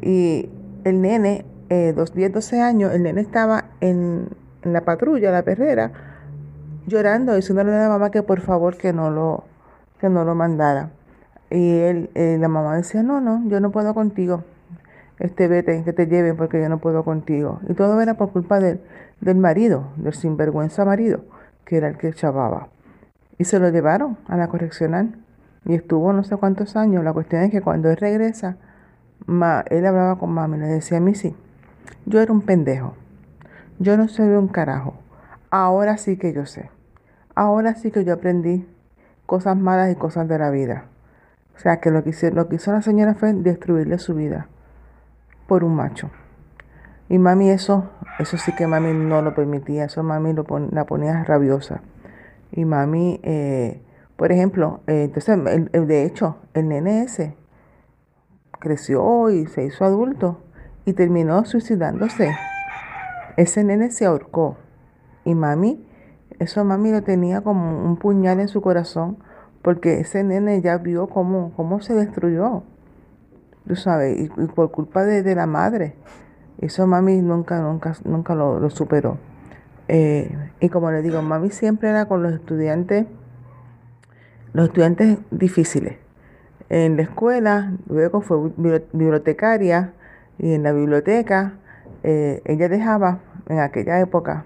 [0.00, 0.48] y
[0.84, 4.30] el nene, eh, dos, 10, 12 años, el nene estaba en,
[4.72, 5.92] la patrulla, la perrera,
[6.86, 9.44] llorando, diciéndole a la mamá que por favor que no lo,
[10.00, 10.90] que no lo mandara.
[11.50, 14.44] Y él, eh, la mamá decía, no, no, yo no puedo contigo.
[15.18, 17.60] Este vete, que te lleven porque yo no puedo contigo.
[17.68, 18.80] Y todo era por culpa del,
[19.20, 21.24] del marido, del sinvergüenza marido,
[21.64, 22.68] que era el que chavaba.
[23.38, 25.14] Y se lo llevaron a la correccional.
[25.64, 27.04] Y estuvo no sé cuántos años.
[27.04, 28.56] La cuestión es que cuando él regresa,
[29.26, 31.34] él hablaba con mami le decía a mí sí,
[32.06, 32.94] yo era un pendejo.
[33.78, 34.94] Yo no sé un carajo.
[35.50, 36.70] Ahora sí que yo sé.
[37.34, 38.66] Ahora sí que yo aprendí
[39.26, 40.84] cosas malas y cosas de la vida.
[41.56, 44.48] O sea que lo que hizo, lo que hizo la señora fue destruirle su vida
[45.46, 46.10] por un macho.
[47.08, 51.22] Y mami eso, eso sí que mami no lo permitía, eso mami lo la ponía
[51.24, 51.80] rabiosa.
[52.52, 53.82] Y mami, eh,
[54.16, 55.38] por ejemplo, eh, entonces,
[55.72, 57.36] de hecho, el nene ese
[58.60, 60.42] creció y se hizo adulto
[60.86, 62.34] y terminó suicidándose.
[63.36, 64.56] Ese nene se ahorcó.
[65.24, 65.84] Y mami,
[66.38, 69.18] eso mami lo tenía como un puñal en su corazón
[69.62, 72.62] porque ese nene ya vio cómo, cómo se destruyó.
[73.66, 75.94] Tú sabes, y, por culpa de, la madre.
[76.58, 79.18] Eso mami nunca, nunca, nunca lo superó.
[79.88, 83.06] Eh, y como le digo, mami siempre era con los estudiantes,
[84.52, 85.98] los estudiantes difíciles.
[86.70, 89.92] En la escuela, luego fue bibliotecaria
[90.38, 91.54] y en la biblioteca
[92.04, 94.44] eh, ella dejaba en aquella época,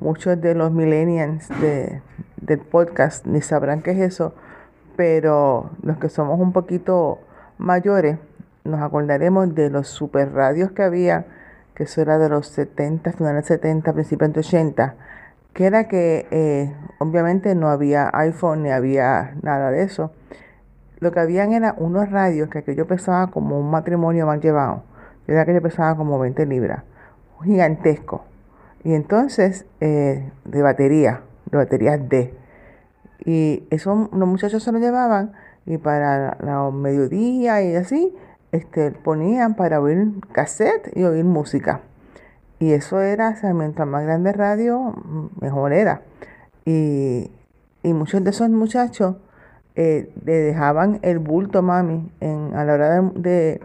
[0.00, 2.00] muchos de los millennials de,
[2.38, 4.34] del podcast ni sabrán qué es eso,
[4.96, 7.18] pero los que somos un poquito
[7.58, 8.18] mayores
[8.64, 11.26] nos acordaremos de los super radios que había
[11.74, 14.94] que eso era de los 70, finales 70, principios de 80,
[15.54, 20.12] que era que eh, obviamente no había iPhone ni había nada de eso.
[20.98, 24.82] Lo que habían era unos radios que aquello pesaba como un matrimonio mal llevado.
[25.26, 26.84] Era que yo pesaba como 20 libras,
[27.42, 28.24] gigantesco.
[28.84, 32.34] Y entonces, eh, de batería, de baterías D.
[33.24, 35.32] Y eso los muchachos se lo llevaban
[35.66, 38.14] y para la mediodía y así,
[38.52, 41.82] este, ponían para oír cassette y oír música.
[42.58, 44.94] Y eso era, o sea, mientras más grande radio,
[45.40, 46.02] mejor era.
[46.64, 47.30] Y,
[47.82, 49.16] muchos de esos muchachos
[49.74, 53.60] eh, le dejaban el bulto mami en, a la hora de,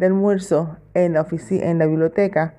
[0.00, 2.54] almuerzo en la en la biblioteca,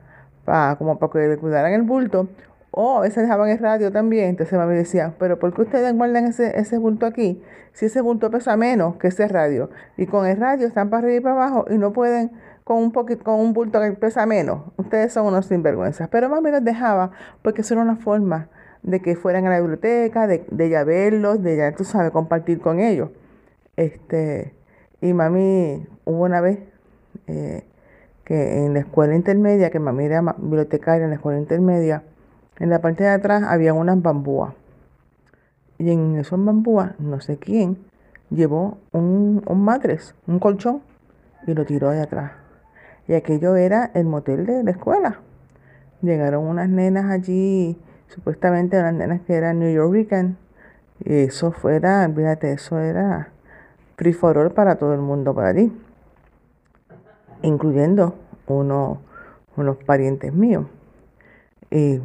[0.45, 2.29] para, como para que le cuidaran el bulto,
[2.71, 4.29] o a dejaban el radio también.
[4.29, 7.41] Entonces mami decía, pero ¿por qué ustedes guardan ese, ese bulto aquí?
[7.73, 9.69] Si ese bulto pesa menos que ese radio.
[9.97, 12.31] Y con el radio están para arriba y para abajo y no pueden
[12.63, 14.61] con un poquito, con un bulto que pesa menos.
[14.77, 16.09] Ustedes son unos sinvergüenzas.
[16.09, 17.11] Pero mami los dejaba
[17.41, 18.49] porque eso era una forma
[18.83, 22.59] de que fueran a la biblioteca, de, de ya verlos, de ya, tú sabes, compartir
[22.59, 23.09] con ellos.
[23.75, 24.53] Este,
[25.01, 26.59] y mami, hubo una vez
[27.27, 27.63] eh,
[28.29, 32.03] que en la escuela intermedia, que mami era bibliotecaria en la escuela intermedia,
[32.59, 34.53] en la parte de atrás había unas bambúas.
[35.79, 37.79] Y en esos bambúas, no sé quién,
[38.29, 40.83] llevó un, un matres, un colchón,
[41.47, 42.33] y lo tiró de atrás.
[43.07, 45.21] Y aquello era el motel de la escuela.
[46.03, 50.37] Llegaron unas nenas allí, supuestamente unas nenas que eran New Yorkican.
[51.03, 53.29] Y eso fuera, fíjate, eso era
[53.97, 54.15] free
[54.53, 55.73] para todo el mundo por allí.
[57.41, 58.15] Incluyendo
[58.47, 59.01] uno,
[59.55, 60.65] unos parientes míos.
[61.71, 61.99] Y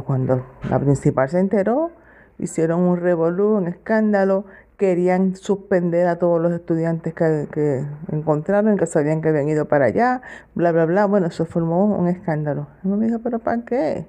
[0.00, 1.90] cuando la principal se enteró,
[2.38, 8.86] hicieron un revolú, un escándalo, querían suspender a todos los estudiantes que, que, encontraron, que
[8.86, 10.22] sabían que habían ido para allá,
[10.54, 11.06] bla, bla, bla.
[11.06, 12.66] Bueno, eso formó un escándalo.
[12.82, 14.08] Y me dijo, pero ¿para qué?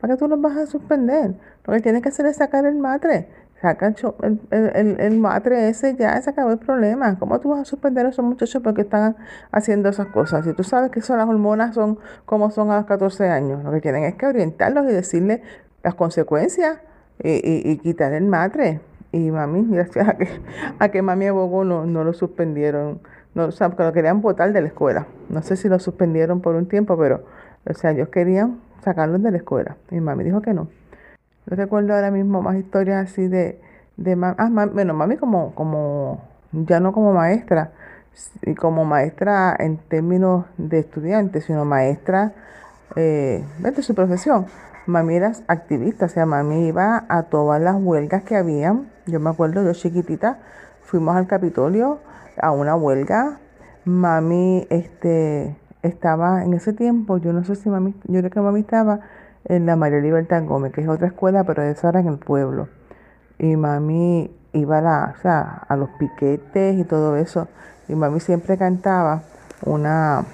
[0.00, 1.34] ¿Para qué tú los vas a suspender?
[1.64, 3.28] Lo que tienes que hacer es sacar el matre.
[3.60, 3.86] Saca
[4.22, 7.18] el, el, el, matre ese, ya se acabó el problema.
[7.18, 9.16] ¿Cómo tú vas a suspender a esos muchachos porque están
[9.50, 10.44] haciendo esas cosas?
[10.44, 13.72] Si tú sabes que son las hormonas son como son a los 14 años, lo
[13.72, 15.40] que tienen es que orientarlos y decirles
[15.82, 16.78] las consecuencias
[17.22, 18.80] y, y, quitar el matre.
[19.12, 20.28] Y mami, gracias a que,
[20.78, 23.00] a que mami abogó, no, no lo suspendieron.
[23.34, 25.06] No, o sea, porque lo querían votar de la escuela.
[25.28, 27.24] No sé si lo suspendieron por un tiempo, pero,
[27.68, 29.76] o sea, ellos querían sacarlos de la escuela.
[29.90, 30.68] Y mami dijo que no.
[31.46, 33.60] Yo recuerdo ahora mismo más historias así de,
[33.96, 34.34] de mami.
[34.38, 36.20] Ah, bueno, mami como, como,
[36.52, 37.72] ya no como maestra,
[38.42, 42.32] y como maestra en términos de estudiantes, sino maestra
[42.96, 44.46] eh, de su profesión.
[44.86, 48.88] Mami era activista, o sea, mami iba a todas las huelgas que habían.
[49.06, 50.38] Yo me acuerdo, yo chiquitita,
[50.82, 51.98] fuimos al Capitolio
[52.40, 53.38] a una huelga.
[53.84, 58.60] Mami este, estaba en ese tiempo, yo no sé si mami, yo creo que mami
[58.60, 59.00] estaba
[59.48, 62.68] en la María Libertad Gómez, que es otra escuela, pero esa era en el pueblo.
[63.38, 67.48] Y mami iba a, o sea, a los piquetes y todo eso.
[67.88, 69.22] Y mami siempre cantaba
[69.62, 70.24] una,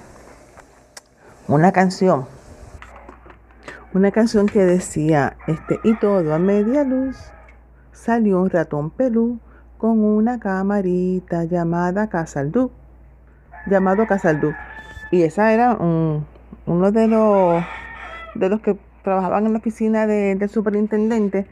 [1.47, 2.25] una canción.
[3.93, 7.15] Una canción que decía, este, y todo a media luz,
[7.91, 9.39] salió un ratón pelú
[9.77, 12.71] con una camarita llamada Casaldú,
[13.67, 14.53] llamado Casaldú.
[15.11, 17.63] Y esa era uno de los,
[18.33, 21.45] de los que trabajaban en la oficina del superintendente,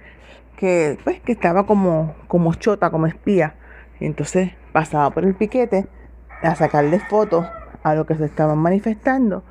[0.58, 3.56] que, pues, que estaba como, como chota, como espía.
[4.00, 5.88] Y entonces pasaba por el piquete
[6.42, 7.46] a sacarle fotos
[7.84, 9.44] a lo que se estaban manifestando.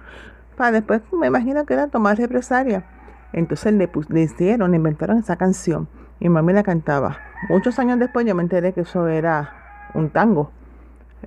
[0.56, 2.84] Para después, me imagino que era tomar represalia.
[3.32, 5.88] Entonces le, le hicieron, le inventaron esa canción.
[6.18, 7.18] Y mami la cantaba.
[7.48, 10.50] Muchos años después yo me enteré que eso era un tango.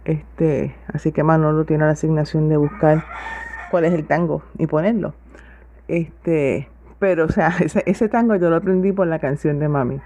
[0.05, 3.05] Este, así que Manolo tiene la asignación de buscar
[3.71, 5.13] cuál es el tango y ponerlo.
[5.88, 6.69] Este,
[6.99, 7.53] pero, o sea,
[7.86, 9.99] ese, tango yo lo aprendí por la canción de mami.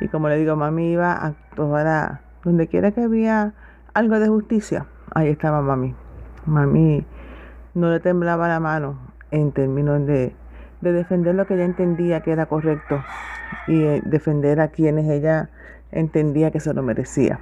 [0.00, 3.54] Y como le digo, mami iba a toda donde quiera que había
[3.94, 5.94] algo de justicia, ahí estaba mami.
[6.46, 7.06] Mami
[7.74, 8.98] no le temblaba la mano
[9.30, 10.34] en términos de,
[10.80, 13.02] de defender lo que ella entendía que era correcto
[13.68, 15.50] y eh, defender a quienes ella
[15.90, 17.38] entendía que se lo merecía.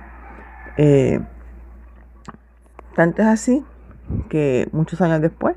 [0.77, 1.21] Eh,
[2.95, 3.65] tanto es así
[4.29, 5.57] que muchos años después,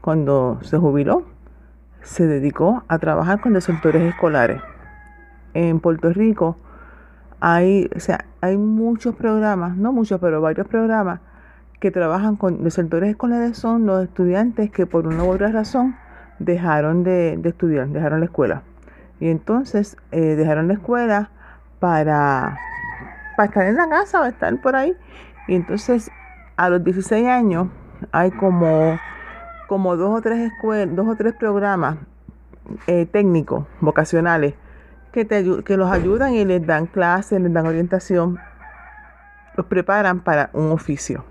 [0.00, 1.26] cuando se jubiló,
[2.02, 4.60] se dedicó a trabajar con desertores escolares.
[5.54, 6.56] En Puerto Rico
[7.40, 11.20] hay, o sea, hay muchos programas, no muchos, pero varios programas
[11.80, 15.96] que trabajan con desertores escolares son los estudiantes que por una u otra razón
[16.38, 18.62] dejaron de, estudiar, dejaron la escuela.
[19.18, 21.30] Y entonces eh, dejaron la escuela
[21.78, 22.58] para,
[23.36, 24.94] para estar en la casa o estar por ahí.
[25.48, 26.10] Y entonces
[26.56, 27.68] a los 16 años
[28.12, 28.98] hay como
[29.70, 31.98] como dos o tres escuelas, dos o tres programas
[32.88, 34.54] eh, técnicos, vocacionales,
[35.12, 38.40] que, te, que los ayudan y les dan clases, les dan orientación,
[39.54, 41.24] los preparan para un oficio.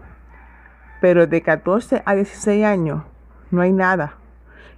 [1.02, 3.04] Pero de 14 a 16 años
[3.52, 4.14] no hay nada.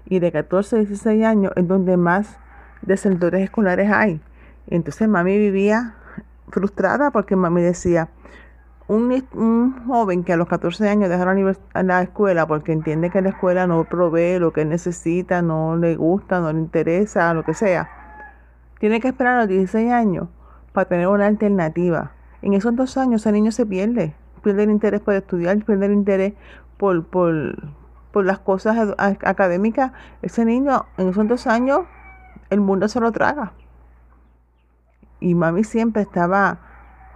[0.06, 2.40] Y de 14 a 16 años es donde más
[2.82, 4.22] desertores escolares hay.
[4.66, 5.94] Entonces mami vivía
[6.50, 8.10] frustrada porque mami decía,
[8.92, 13.30] un, joven que a los 14 años deja la, la, escuela porque entiende que la
[13.30, 17.90] escuela no provee lo que necesita, no le gusta, no le interesa, lo que sea,
[18.80, 20.28] tiene que esperar a los 16 años
[20.74, 22.12] para tener una alternativa.
[22.42, 24.14] En esos dos años ese niño se pierde,
[24.44, 26.34] pierde el interés por estudiar, pierde el interés
[26.78, 27.74] por, por,
[28.12, 29.94] por las cosas académicas.
[30.22, 31.82] Ese niño en esos dos años
[32.50, 33.54] el mundo se lo traga.
[35.22, 36.71] Y mami siempre estaba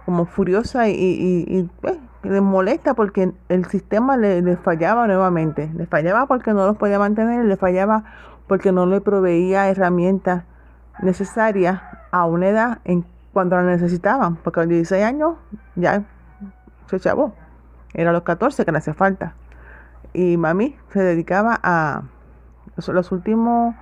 [0.06, 5.68] como furiosa y, y, pues, le molesta porque el sistema le, fallaba nuevamente.
[5.74, 8.04] Le fallaba porque no los podía mantener, le fallaba
[8.46, 10.44] porque no le proveía herramientas
[11.02, 11.82] necesarias
[12.12, 15.34] a una edad en cuando la necesitaban, porque a los 16 años
[15.74, 16.04] ya
[16.86, 17.34] se chavó.
[17.92, 19.34] Era a los 14 que le hacía falta.
[20.12, 22.04] Y mami se dedicaba a
[22.76, 23.74] los últimos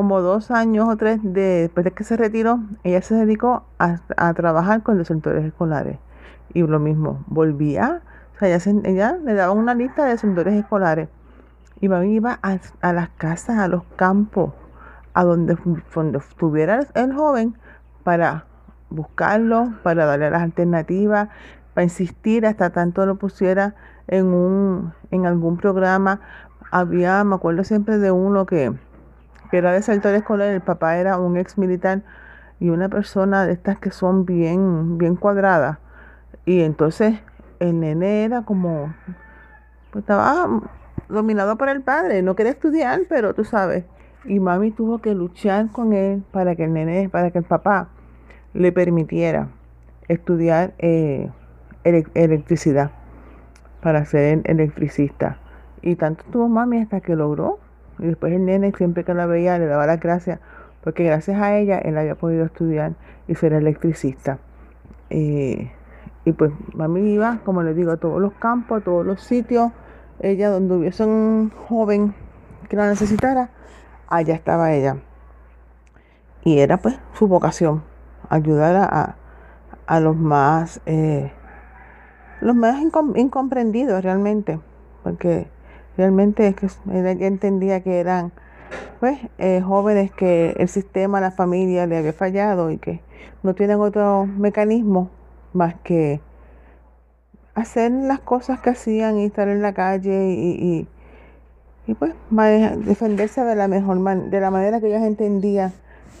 [0.00, 3.98] como dos años o tres después de que se retiró, ella se dedicó a,
[4.32, 5.98] trabajar con los escolares.
[6.54, 8.00] Y lo mismo, volvía,
[8.34, 8.48] o sea,
[8.84, 11.10] ella, le daba una lista de sectores escolares.
[11.82, 14.54] Y mami iba a, las casas, a los campos,
[15.12, 15.58] a donde,
[15.94, 17.58] donde estuviera el joven
[18.02, 18.46] para
[18.88, 21.28] buscarlo, para darle las alternativas,
[21.74, 23.74] para insistir hasta tanto lo pusiera
[24.08, 26.22] en un en algún programa.
[26.70, 28.72] Había, me acuerdo siempre de uno que
[29.50, 32.02] que era de sector escolar, el papá era un ex militar
[32.60, 35.78] y una persona de estas que son bien, bien cuadradas.
[36.44, 37.18] Y entonces
[37.58, 38.94] el nene era como,
[39.90, 40.46] pues estaba
[41.08, 43.84] dominado por el padre, no quería estudiar, pero tú sabes.
[44.24, 47.88] Y mami tuvo que luchar con él para que el nene, para que el papá
[48.52, 49.48] le permitiera
[50.08, 51.30] estudiar eh,
[51.84, 52.90] electricidad
[53.82, 55.38] para ser electricista.
[55.82, 57.58] Y tanto tuvo mami hasta que logró.
[58.00, 60.40] Y después el nene siempre que la veía le daba las gracias
[60.82, 62.92] porque gracias a ella él había podido estudiar
[63.28, 64.38] y ser electricista.
[65.10, 65.68] Y
[66.36, 69.72] pues mami iba, como les digo, a todos los campos, a todos los sitios.
[70.20, 72.14] Ella donde hubiese un joven
[72.68, 73.50] que la necesitara,
[74.08, 74.98] allá estaba ella.
[76.44, 77.82] Y era pues su vocación,
[78.28, 79.16] ayudar a,
[79.86, 81.32] a los más, eh,
[82.40, 84.60] los más incomprendidos realmente,
[85.02, 85.48] porque
[85.96, 88.32] realmente es que ella entendía que eran
[89.00, 93.00] pues eh, jóvenes que el sistema, la familia le había fallado y que
[93.42, 95.10] no tienen otro mecanismo
[95.52, 96.20] más que
[97.54, 100.86] hacer las cosas que hacían y estar en la calle y,
[101.86, 102.14] y, pues
[102.86, 103.98] defenderse de la mejor
[104.30, 105.72] de la manera que ellos entendían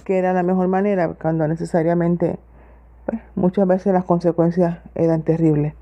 [0.04, 2.40] que era la mejor manera cuando necesariamente
[3.06, 5.74] pues, muchas veces las consecuencias eran terribles.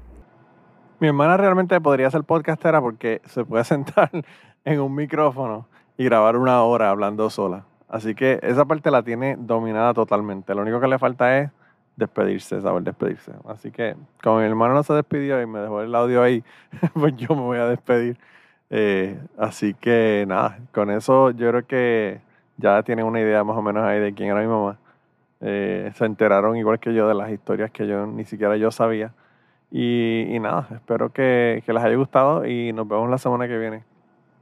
[1.01, 4.11] Mi hermana realmente podría ser podcastera porque se puede sentar
[4.65, 7.65] en un micrófono y grabar una hora hablando sola.
[7.89, 10.55] Así que esa parte la tiene dominada totalmente.
[10.55, 11.51] Lo único que le falta es
[11.95, 13.33] despedirse, saber despedirse.
[13.47, 16.43] Así que como mi hermano no se despidió y me dejó el audio ahí,
[16.95, 18.19] pues yo me voy a despedir.
[18.71, 22.21] Eh, así que nada, con eso yo creo que
[22.57, 24.79] ya tienen una idea más o menos ahí de quién era mi mamá.
[25.41, 29.13] Eh, se enteraron igual que yo de las historias que yo ni siquiera yo sabía.
[29.71, 33.85] Y, nada, espero que, que les haya gustado y nos vemos la semana que viene.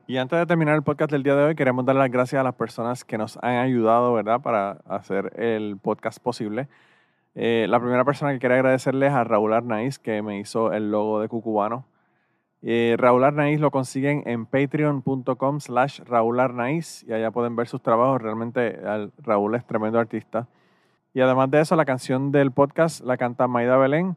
[0.06, 2.44] Y antes de terminar el podcast del día de hoy, queremos dar las gracias a
[2.44, 6.68] las personas que nos han ayudado, ¿verdad?, para hacer el podcast posible.
[7.34, 10.92] Eh, la primera persona que quiero agradecerles es a Raúl Arnaiz, que me hizo el
[10.92, 11.86] logo de Cucubano.
[12.62, 17.82] Eh, Raúl Arnaiz lo consiguen en patreon.com slash Raúl Arnaiz y allá pueden ver sus
[17.82, 18.22] trabajos.
[18.22, 18.78] Realmente
[19.18, 20.46] Raúl es tremendo artista.
[21.14, 24.16] Y además de eso, la canción del podcast la canta Maida Belén